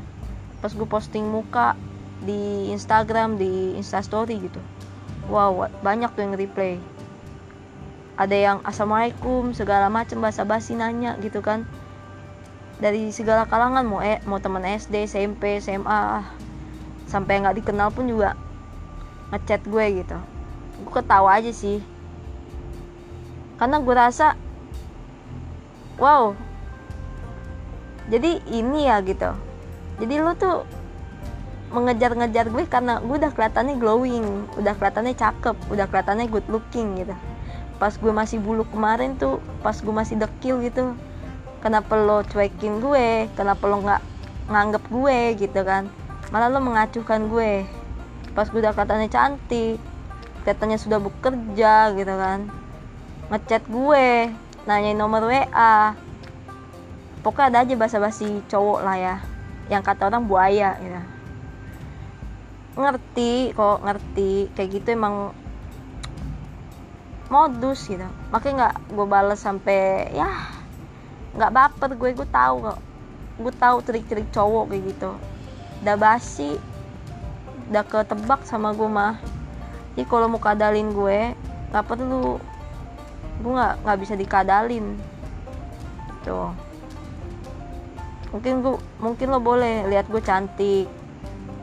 Pas 0.60 0.76
gue 0.76 0.84
posting 0.84 1.24
muka 1.24 1.72
di 2.20 2.68
Instagram 2.68 3.40
di 3.40 3.72
Instastory 3.80 4.44
gitu. 4.44 4.60
Wow 5.32 5.72
banyak 5.80 6.12
tuh 6.12 6.20
yang 6.20 6.36
replay. 6.36 6.76
Ada 8.20 8.36
yang 8.36 8.58
assalamualaikum 8.60 9.56
segala 9.56 9.88
macam 9.88 10.20
bahasa 10.20 10.44
basi 10.44 10.76
nanya 10.76 11.16
gitu 11.24 11.40
kan. 11.40 11.64
Dari 12.76 13.08
segala 13.08 13.48
kalangan 13.48 13.88
mau 13.88 14.04
eh 14.04 14.20
mau 14.28 14.36
teman 14.36 14.68
SD 14.68 15.08
SMP 15.08 15.64
SMA 15.64 16.43
sampai 17.14 17.46
nggak 17.46 17.62
dikenal 17.62 17.94
pun 17.94 18.10
juga 18.10 18.34
ngechat 19.30 19.62
gue 19.70 20.02
gitu. 20.02 20.18
Gue 20.82 20.92
ketawa 20.98 21.38
aja 21.38 21.54
sih. 21.54 21.78
Karena 23.54 23.78
gue 23.78 23.94
rasa 23.94 24.34
wow. 26.02 26.34
Jadi 28.10 28.42
ini 28.50 28.90
ya 28.90 28.98
gitu. 29.06 29.30
Jadi 30.02 30.14
lu 30.18 30.34
tuh 30.34 30.66
mengejar-ngejar 31.70 32.50
gue 32.50 32.66
karena 32.66 32.98
gue 32.98 33.14
udah 33.18 33.30
kelihatannya 33.34 33.78
glowing 33.82 34.46
udah 34.58 34.78
kelihatannya 34.78 35.14
cakep 35.18 35.56
udah 35.70 35.86
kelihatannya 35.86 36.26
good 36.26 36.46
looking 36.50 36.98
gitu. 36.98 37.14
Pas 37.78 37.94
gue 37.94 38.10
masih 38.10 38.42
bulu 38.42 38.66
kemarin 38.74 39.14
tuh 39.14 39.38
pas 39.62 39.74
gue 39.74 39.94
masih 39.94 40.18
dekil 40.18 40.62
gitu 40.66 40.98
kenapa 41.62 41.94
lo 41.94 42.26
cuekin 42.26 42.82
gue? 42.82 43.30
Kenapa 43.38 43.66
lo 43.70 43.82
nggak 43.82 44.02
nganggep 44.50 44.84
gue 44.90 45.18
gitu 45.38 45.60
kan 45.62 45.90
malah 46.34 46.50
lo 46.50 46.58
mengacuhkan 46.58 47.30
gue. 47.30 47.62
Pas 48.34 48.50
gue 48.50 48.58
udah 48.58 48.74
kelihatannya 48.74 49.06
cantik 49.06 49.78
katanya 50.42 50.74
sudah 50.82 50.98
bekerja 50.98 51.94
gitu 51.94 52.14
kan. 52.18 52.50
Ngechat 53.30 53.62
gue 53.70 54.34
nanyain 54.66 54.98
nomor 54.98 55.30
WA 55.30 55.94
pokoknya 57.22 57.46
ada 57.54 57.58
aja 57.62 57.74
basa-basi 57.78 58.42
cowok 58.50 58.80
lah 58.82 58.96
ya 58.98 59.16
yang 59.70 59.86
kata 59.86 60.10
orang 60.10 60.26
buaya 60.26 60.74
gitu. 60.82 61.00
Ngerti 62.82 63.54
kok 63.54 63.86
ngerti. 63.86 64.50
Kayak 64.58 64.70
gitu 64.74 64.88
emang 64.98 65.30
modus 67.30 67.86
gitu. 67.86 68.10
Makanya 68.34 68.54
nggak 68.58 68.74
gue 68.90 69.06
balas 69.06 69.38
sampai 69.38 70.10
ya 70.10 70.26
nggak 71.38 71.54
baper 71.54 71.94
gue. 71.94 72.10
Gue 72.10 72.26
tahu 72.26 72.74
kok. 72.74 72.78
Gue 73.38 73.54
tahu 73.54 73.76
trik-trik 73.86 74.34
cowok 74.34 74.74
kayak 74.74 74.82
gitu 74.90 75.14
udah 75.82 75.96
basi 75.96 76.60
udah 77.70 77.84
ketebak 77.88 78.44
sama 78.44 78.76
gue 78.76 78.88
mah. 78.88 79.16
Jadi 79.94 80.04
kalau 80.10 80.28
mau 80.28 80.42
kadalin 80.42 80.92
gue 80.92 81.32
nggak 81.72 81.86
perlu. 81.86 82.38
Gue 83.40 83.52
nggak 83.56 83.74
nggak 83.82 83.98
bisa 83.98 84.14
dikadalin. 84.14 84.94
Tuh. 86.22 86.52
Mungkin 88.34 88.62
gue 88.62 88.76
mungkin 89.00 89.26
lo 89.30 89.40
boleh 89.40 89.86
lihat 89.88 90.10
gue 90.10 90.20
cantik 90.20 90.86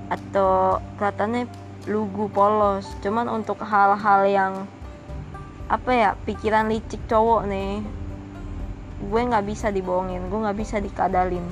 atau 0.09 0.79
kelihatannya 0.97 1.47
lugu 1.87 2.27
polos. 2.31 2.87
Cuman 3.05 3.29
untuk 3.29 3.61
hal-hal 3.61 4.21
yang 4.27 4.53
apa 5.71 5.91
ya 5.95 6.09
pikiran 6.27 6.67
licik 6.67 6.99
cowok 7.07 7.47
nih 7.47 7.79
gue 9.01 9.21
nggak 9.23 9.47
bisa 9.47 9.71
dibohongin 9.71 10.27
gue 10.27 10.39
nggak 10.43 10.59
bisa 10.59 10.83
dikadalin. 10.83 11.47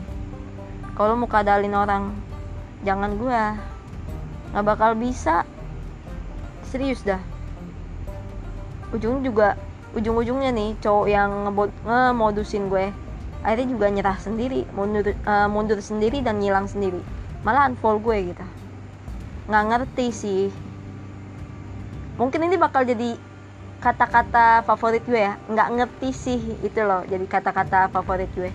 Kalau 1.00 1.16
mau 1.16 1.32
kadalin 1.32 1.72
orang 1.72 2.12
jangan 2.84 3.16
gue 3.20 3.42
nggak 4.56 4.66
bakal 4.66 4.92
bisa. 4.98 5.46
Serius 6.70 7.02
dah. 7.02 7.22
Ujung 8.94 9.22
juga 9.22 9.58
ujung-ujungnya 9.94 10.54
nih 10.54 10.78
cowok 10.82 11.08
yang 11.10 11.50
ngemodusin 11.86 12.70
gue 12.70 12.94
akhirnya 13.40 13.72
juga 13.72 13.88
nyerah 13.90 14.18
sendiri 14.20 14.68
mundur 14.76 15.16
uh, 15.26 15.48
mundur 15.50 15.80
sendiri 15.82 16.22
dan 16.22 16.42
ngilang 16.42 16.70
sendiri. 16.70 17.02
Malah 17.42 17.72
unfollow 17.72 18.02
gue 18.04 18.34
gitu. 18.34 18.46
Nggak 19.50 19.66
ngerti 19.74 20.08
sih. 20.14 20.44
Mungkin 22.20 22.52
ini 22.52 22.60
bakal 22.60 22.84
jadi 22.84 23.16
kata-kata 23.80 24.68
favorit 24.68 25.04
gue 25.08 25.20
ya. 25.20 25.40
Nggak 25.48 25.70
ngerti 25.74 26.10
sih 26.12 26.40
itu 26.62 26.80
loh 26.84 27.02
jadi 27.08 27.26
kata-kata 27.26 27.90
favorit 27.90 28.30
gue 28.36 28.52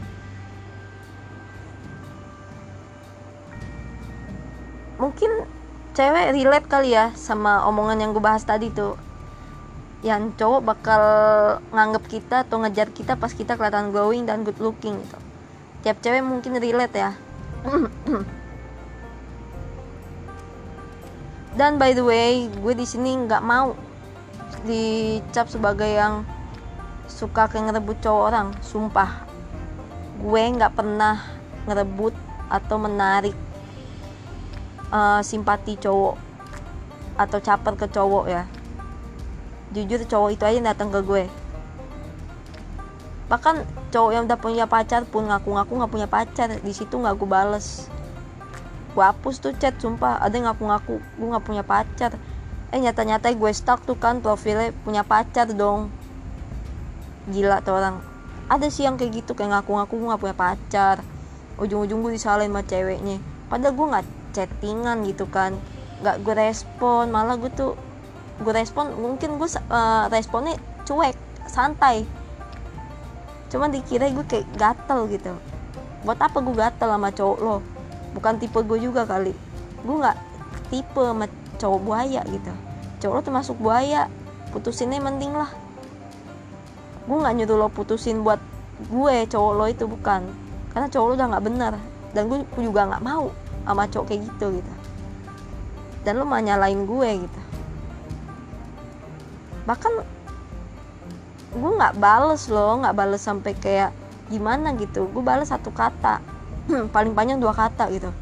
mungkin 4.98 5.30
cewek 5.94 6.34
relate 6.34 6.66
kali 6.66 6.90
ya 6.94 7.14
sama 7.14 7.66
omongan 7.70 8.02
yang 8.02 8.10
gue 8.10 8.22
bahas 8.22 8.42
tadi 8.42 8.70
tuh 8.74 8.98
yang 10.04 10.36
cowok 10.36 10.60
bakal 10.60 11.02
nganggep 11.72 12.04
kita 12.12 12.44
atau 12.44 12.60
ngejar 12.60 12.92
kita 12.92 13.16
pas 13.16 13.32
kita 13.32 13.56
kelihatan 13.56 13.88
glowing 13.88 14.28
dan 14.28 14.44
good 14.44 14.60
looking 14.60 15.00
gitu. 15.00 15.16
Tiap 15.80 15.96
cewek 16.04 16.20
mungkin 16.20 16.60
relate 16.60 16.92
ya. 16.92 17.16
dan 21.58 21.80
by 21.80 21.96
the 21.96 22.04
way, 22.04 22.52
gue 22.52 22.74
di 22.76 22.84
sini 22.84 23.16
nggak 23.24 23.40
mau 23.40 23.72
dicap 24.68 25.48
sebagai 25.48 25.88
yang 25.88 26.28
suka 27.08 27.48
kayak 27.48 27.72
ngerebut 27.72 27.96
cowok 28.04 28.22
orang. 28.28 28.52
Sumpah, 28.60 29.24
gue 30.20 30.42
nggak 30.52 30.76
pernah 30.76 31.16
ngerebut 31.64 32.12
atau 32.52 32.76
menarik 32.76 33.32
uh, 34.94 35.20
simpati 35.26 35.74
cowok 35.74 36.14
atau 37.18 37.38
caper 37.42 37.74
ke 37.74 37.86
cowok 37.90 38.24
ya. 38.30 38.46
Jujur 39.74 40.06
cowok 40.06 40.30
itu 40.38 40.44
aja 40.46 40.60
datang 40.62 40.94
ke 40.94 41.02
gue. 41.02 41.24
Bahkan 43.26 43.66
cowok 43.90 44.10
yang 44.14 44.24
udah 44.30 44.38
punya 44.38 44.64
pacar 44.70 45.02
pun 45.02 45.26
ngaku-ngaku 45.26 45.72
nggak 45.82 45.92
punya 45.92 46.08
pacar. 46.08 46.48
Di 46.62 46.72
situ 46.72 46.94
nggak 46.94 47.18
gue 47.18 47.26
bales. 47.26 47.90
Gue 48.94 49.02
hapus 49.02 49.42
tuh 49.42 49.52
chat 49.58 49.74
sumpah. 49.82 50.22
Ada 50.22 50.38
yang 50.38 50.46
ngaku-ngaku 50.54 51.02
gue 51.02 51.26
nggak 51.26 51.44
punya 51.44 51.66
pacar. 51.66 52.14
Eh 52.70 52.78
nyata-nyata 52.78 53.34
gue 53.34 53.50
stuck 53.50 53.82
tuh 53.82 53.98
kan 53.98 54.22
profilnya 54.22 54.70
punya 54.86 55.02
pacar 55.02 55.50
dong. 55.50 55.90
Gila 57.30 57.62
tuh 57.66 57.74
orang. 57.74 57.98
Ada 58.46 58.68
sih 58.70 58.86
yang 58.86 58.94
kayak 58.94 59.24
gitu 59.24 59.34
kayak 59.34 59.58
ngaku-ngaku 59.58 59.98
gue 59.98 60.08
nggak 60.14 60.22
punya 60.22 60.36
pacar. 60.38 60.96
Ujung-ujung 61.58 62.02
gue 62.02 62.14
disalahin 62.14 62.50
sama 62.54 62.62
ceweknya. 62.62 63.18
Padahal 63.50 63.74
gue 63.74 63.86
nggak 63.90 64.06
chattingan 64.34 65.06
gitu 65.06 65.30
kan. 65.30 65.54
Nggak 66.02 66.16
gue 66.26 66.34
respon 66.34 67.08
malah 67.14 67.38
gue 67.38 67.48
tuh 67.54 67.78
gue 68.42 68.50
respon 68.50 68.90
mungkin 68.98 69.38
gue 69.38 69.48
uh, 69.70 70.10
responnya 70.10 70.58
cuek 70.82 71.14
santai. 71.46 72.02
Cuman 73.48 73.70
dikira 73.70 74.10
gue 74.10 74.26
kayak 74.26 74.50
gatel 74.58 75.06
gitu. 75.06 75.32
Buat 76.02 76.18
apa 76.18 76.42
gue 76.42 76.54
gatel 76.58 76.90
sama 76.90 77.14
cowok 77.14 77.38
lo? 77.38 77.56
Bukan 78.18 78.42
tipe 78.42 78.58
gue 78.66 78.78
juga 78.82 79.06
kali. 79.06 79.30
Gue 79.86 79.96
nggak 80.02 80.18
tipe 80.74 81.00
sama 81.00 81.30
cowok 81.62 81.80
buaya 81.80 82.20
gitu. 82.26 82.52
Cowok 82.98 83.14
lo 83.14 83.22
termasuk 83.22 83.56
buaya 83.62 84.10
putusinnya 84.50 84.98
mending 84.98 85.38
lah. 85.38 85.54
Gue 87.06 87.16
nggak 87.22 87.34
nyuruh 87.38 87.56
lo 87.64 87.68
putusin 87.70 88.26
buat 88.26 88.42
gue 88.90 89.14
cowok 89.30 89.52
lo 89.54 89.64
itu 89.70 89.86
bukan. 89.86 90.26
Karena 90.74 90.90
cowok 90.90 91.06
lo 91.06 91.12
udah 91.14 91.28
nggak 91.30 91.44
bener 91.46 91.74
dan 92.14 92.30
gue 92.30 92.42
juga 92.58 92.86
nggak 92.90 93.02
mau 93.02 93.30
sama 93.64 93.88
cowok 93.88 94.06
kayak 94.12 94.20
gitu 94.28 94.60
gitu. 94.60 94.72
Dan 96.04 96.20
lo 96.20 96.24
mau 96.28 96.40
nyalain 96.40 96.84
gue 96.84 97.10
gitu. 97.24 97.40
Bahkan 99.64 99.92
gue 101.54 101.70
nggak 101.80 101.96
bales 101.96 102.52
lo 102.52 102.84
nggak 102.84 102.96
bales 102.96 103.22
sampai 103.24 103.52
kayak 103.56 103.90
gimana 104.28 104.76
gitu. 104.76 105.08
Gue 105.08 105.24
bales 105.24 105.48
satu 105.48 105.72
kata 105.72 106.20
paling 106.94 107.16
panjang 107.16 107.40
dua 107.40 107.56
kata 107.56 107.88
gitu. 107.88 108.12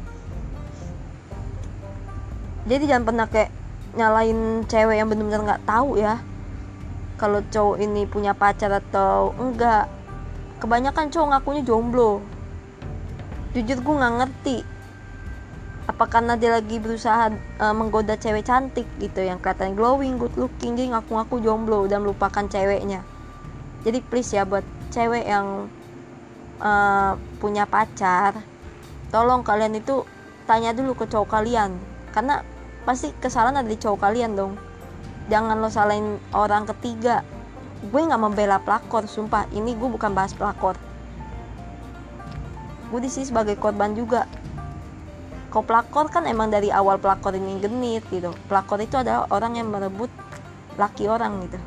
Jadi 2.63 2.83
jangan 2.87 3.03
pernah 3.03 3.27
kayak 3.27 3.51
nyalain 3.93 4.63
cewek 4.65 4.95
yang 4.95 5.11
bener-bener 5.11 5.43
nggak 5.43 5.67
tahu 5.67 5.99
ya 5.99 6.17
kalau 7.23 7.39
cowok 7.51 7.77
ini 7.79 8.03
punya 8.07 8.33
pacar 8.35 8.71
atau 8.71 9.35
enggak. 9.37 9.87
Kebanyakan 10.59 11.11
cowok 11.11 11.27
ngakunya 11.35 11.61
jomblo. 11.67 12.23
Jujur 13.51 13.79
gue 13.83 13.95
nggak 13.99 14.15
ngerti 14.17 14.57
apa 15.93 16.09
karena 16.09 16.33
dia 16.33 16.57
lagi 16.57 16.81
berusaha 16.81 17.29
uh, 17.61 17.73
menggoda 17.77 18.17
cewek 18.17 18.49
cantik 18.49 18.89
gitu 18.97 19.21
yang 19.21 19.37
kelihatan 19.37 19.77
glowing 19.77 20.17
good 20.17 20.33
looking 20.33 20.73
jadi 20.73 20.97
ngaku-ngaku 20.97 21.37
jomblo 21.37 21.85
dan 21.85 22.01
melupakan 22.01 22.49
ceweknya. 22.49 23.05
Jadi 23.85 24.01
please 24.01 24.33
ya 24.33 24.41
buat 24.41 24.65
cewek 24.89 25.21
yang 25.21 25.69
uh, 26.57 27.13
punya 27.37 27.69
pacar 27.69 28.41
tolong 29.13 29.45
kalian 29.45 29.77
itu 29.77 30.01
tanya 30.49 30.73
dulu 30.73 30.97
ke 30.97 31.05
cowok 31.05 31.29
kalian. 31.29 31.77
Karena 32.09 32.41
pasti 32.89 33.13
kesalahan 33.21 33.61
ada 33.61 33.69
di 33.69 33.77
cowok 33.77 34.01
kalian 34.01 34.33
dong. 34.33 34.57
Jangan 35.29 35.61
lo 35.61 35.69
salahin 35.69 36.17
orang 36.33 36.65
ketiga. 36.73 37.21
Gue 37.85 38.01
nggak 38.01 38.17
membela 38.17 38.57
pelakor 38.57 39.05
sumpah. 39.05 39.45
Ini 39.53 39.77
gue 39.77 39.89
bukan 39.93 40.17
bahas 40.17 40.33
pelakor. 40.33 40.73
Gue 42.89 42.97
di 42.97 43.13
sini 43.13 43.29
sebagai 43.29 43.61
korban 43.61 43.93
juga 43.93 44.25
kau 45.53 45.61
pelakor 45.61 46.09
kan 46.09 46.25
emang 46.25 46.49
dari 46.49 46.73
awal 46.73 46.97
pelakor 46.97 47.37
ini 47.37 47.61
genit 47.61 48.01
gitu. 48.09 48.33
Pelakor 48.49 48.81
itu 48.81 48.97
adalah 48.97 49.29
orang 49.29 49.61
yang 49.61 49.69
merebut 49.69 50.09
laki 50.81 51.05
orang 51.05 51.45
gitu. 51.45 51.61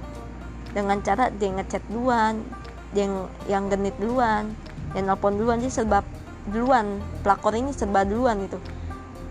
Dengan 0.74 0.98
cara 1.06 1.30
dia 1.30 1.54
ngechat 1.54 1.86
duluan 1.86 2.42
dia 2.90 3.06
yang, 3.06 3.30
yang 3.46 3.64
genit 3.70 3.94
duluan 4.02 4.50
yang 4.98 5.06
nelpon 5.06 5.38
duluan 5.38 5.62
dia 5.62 5.70
serba 5.70 6.02
duluan. 6.50 6.98
Pelakor 7.22 7.54
ini 7.54 7.70
serba 7.70 8.02
duluan 8.02 8.42
gitu. 8.50 8.58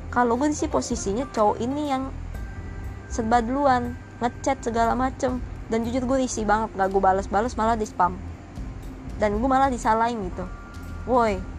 Kalau 0.07 0.39
gue 0.39 0.47
sih 0.55 0.71
posisinya 0.71 1.27
cowok 1.35 1.59
ini 1.59 1.91
yang 1.91 2.07
serba 3.11 3.43
duluan 3.43 3.99
ngechat 4.23 4.63
segala 4.63 4.95
macem. 4.95 5.43
Dan 5.67 5.83
jujur 5.83 6.07
gue 6.07 6.23
risih 6.23 6.47
banget 6.47 6.71
gak 6.79 6.95
gue 6.95 7.01
balas-balas 7.03 7.59
malah 7.59 7.75
di 7.75 7.83
spam. 7.83 8.15
Dan 9.19 9.35
gue 9.35 9.49
malah 9.51 9.67
disalahin 9.67 10.31
gitu. 10.31 10.47
Woi 11.11 11.54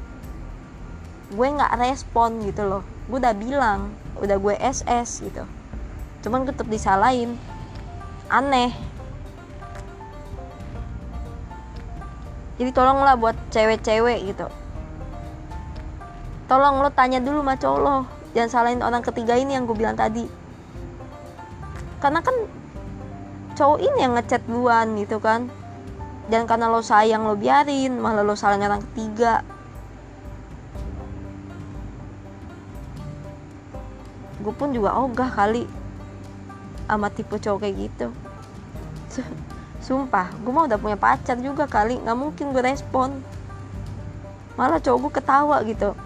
gue 1.32 1.46
nggak 1.50 1.74
respon 1.82 2.38
gitu 2.46 2.62
loh. 2.62 2.82
Gue 3.10 3.18
udah 3.18 3.34
bilang 3.34 3.90
udah 4.22 4.38
gue 4.38 4.54
SS 4.62 5.26
gitu. 5.26 5.42
Cuman 6.22 6.46
tetap 6.46 6.70
disalahin. 6.70 7.34
Aneh. 8.30 8.74
Jadi 12.56 12.70
tolonglah 12.72 13.18
buat 13.18 13.36
cewek-cewek 13.52 14.32
gitu. 14.32 14.48
Tolong 16.46 16.78
lo 16.80 16.90
tanya 16.94 17.18
dulu 17.18 17.42
sama 17.42 17.54
cowok 17.58 17.80
lo. 17.82 17.96
Jangan 18.32 18.50
salahin 18.50 18.80
orang 18.80 19.02
ketiga 19.02 19.34
ini 19.34 19.58
yang 19.58 19.66
gue 19.66 19.76
bilang 19.76 19.98
tadi. 19.98 20.24
Karena 22.00 22.22
kan 22.22 22.36
cowok 23.58 23.78
ini 23.82 23.98
yang 23.98 24.14
ngechat 24.14 24.46
duluan 24.46 24.94
gitu 24.96 25.18
kan. 25.18 25.50
Dan 26.26 26.46
karena 26.46 26.70
lo 26.70 26.82
sayang 26.82 27.26
lo 27.26 27.34
biarin 27.34 27.98
malah 27.98 28.22
lo 28.22 28.34
salahin 28.38 28.66
orang 28.66 28.82
ketiga 28.90 29.46
gue 34.46 34.54
pun 34.54 34.70
juga 34.70 34.94
ogah 34.94 35.26
kali 35.26 35.66
sama 36.86 37.10
tipe 37.10 37.34
cowok 37.34 37.66
kayak 37.66 37.90
gitu. 37.90 38.14
Sumpah 39.82 40.30
gue 40.38 40.52
mah 40.54 40.70
udah 40.70 40.78
punya 40.78 40.94
pacar 40.94 41.34
juga 41.42 41.66
kali 41.66 41.98
nggak 41.98 42.14
mungkin 42.14 42.54
gue 42.54 42.62
respon. 42.62 43.18
Malah 44.54 44.78
cowok 44.78 44.98
gue 45.02 45.12
ketawa 45.18 45.56
gitu. 45.66 45.98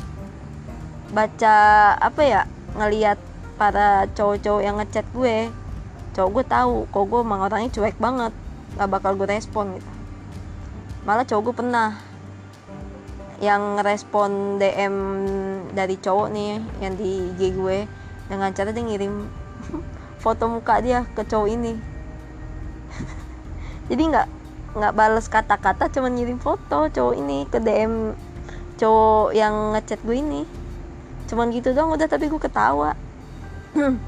Baca 1.13 1.55
apa 2.01 2.23
ya 2.25 2.41
ngelihat 2.81 3.21
para 3.61 4.09
cowok-cowok 4.17 4.63
yang 4.65 4.81
ngechat 4.81 5.05
gue 5.13 5.53
cowok 6.17 6.31
gue 6.33 6.45
tahu 6.49 6.75
kok 6.89 7.05
gue 7.13 7.21
emang 7.21 7.45
orangnya 7.45 7.71
cuek 7.77 8.01
banget 8.01 8.33
nggak 8.81 8.89
bakal 8.89 9.13
gue 9.21 9.29
respon 9.29 9.77
gitu. 9.77 9.91
Malah 11.05 11.29
cowok 11.29 11.43
gue 11.45 11.55
pernah 11.61 11.89
yang 13.41 13.81
respon 13.81 14.61
DM 14.61 14.97
dari 15.73 15.97
cowok 15.97 16.29
nih 16.33 16.61
yang 16.81 16.93
di 16.97 17.33
IG 17.37 17.57
gue 17.57 17.79
dengan 18.31 18.55
cara 18.55 18.71
dia 18.71 18.87
ngirim 18.87 19.27
foto 20.23 20.47
muka 20.47 20.79
dia 20.79 21.03
ke 21.11 21.27
cowok 21.27 21.49
ini. 21.51 21.75
Jadi 23.91 24.03
nggak 24.07 24.29
nggak 24.71 24.95
bales 24.95 25.27
kata-kata 25.27 25.91
cuma 25.91 26.07
ngirim 26.07 26.39
foto 26.39 26.87
cowok 26.87 27.15
ini 27.19 27.43
ke 27.51 27.59
DM 27.59 28.15
cowok 28.79 29.35
yang 29.35 29.75
ngechat 29.75 29.99
gue 30.07 30.15
ini. 30.15 30.47
Cuman 31.27 31.51
gitu 31.51 31.75
dong 31.75 31.91
udah 31.91 32.07
tapi 32.07 32.31
gue 32.31 32.39
ketawa. 32.39 32.95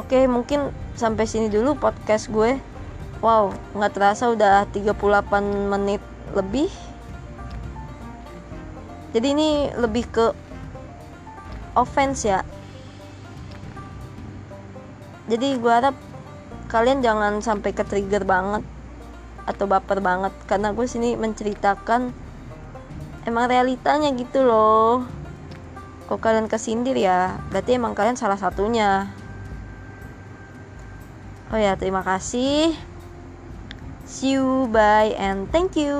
Oke 0.00 0.28
mungkin 0.28 0.72
sampai 0.92 1.24
sini 1.24 1.48
dulu 1.48 1.72
podcast 1.80 2.28
gue. 2.28 2.60
Wow 3.24 3.56
nggak 3.72 3.92
terasa 3.96 4.28
udah 4.28 4.68
38 4.68 4.92
menit 5.72 6.04
lebih 6.36 6.68
Jadi 9.12 9.26
ini 9.36 9.50
lebih 9.76 10.04
ke 10.08 10.26
offense 11.76 12.24
ya. 12.24 12.40
Jadi 15.28 15.56
gue 15.56 15.72
harap 15.72 15.96
kalian 16.72 17.04
jangan 17.04 17.44
sampai 17.44 17.76
ke 17.76 17.84
trigger 17.84 18.24
banget 18.24 18.64
atau 19.44 19.68
baper 19.68 20.00
banget. 20.00 20.32
Karena 20.48 20.72
gue 20.72 20.86
sini 20.88 21.14
menceritakan 21.16 22.12
emang 23.28 23.46
realitanya 23.48 24.10
gitu 24.16 24.42
loh. 24.42 25.04
Kok 26.08 26.20
kalian 26.20 26.48
kesindir 26.48 26.96
ya? 26.96 27.36
Berarti 27.52 27.76
emang 27.76 27.92
kalian 27.92 28.16
salah 28.16 28.40
satunya. 28.40 29.12
Oh 31.52 31.60
ya 31.60 31.76
terima 31.76 32.00
kasih. 32.00 32.72
See 34.08 34.36
you 34.36 34.68
bye 34.68 35.12
and 35.16 35.48
thank 35.48 35.76
you 35.76 35.96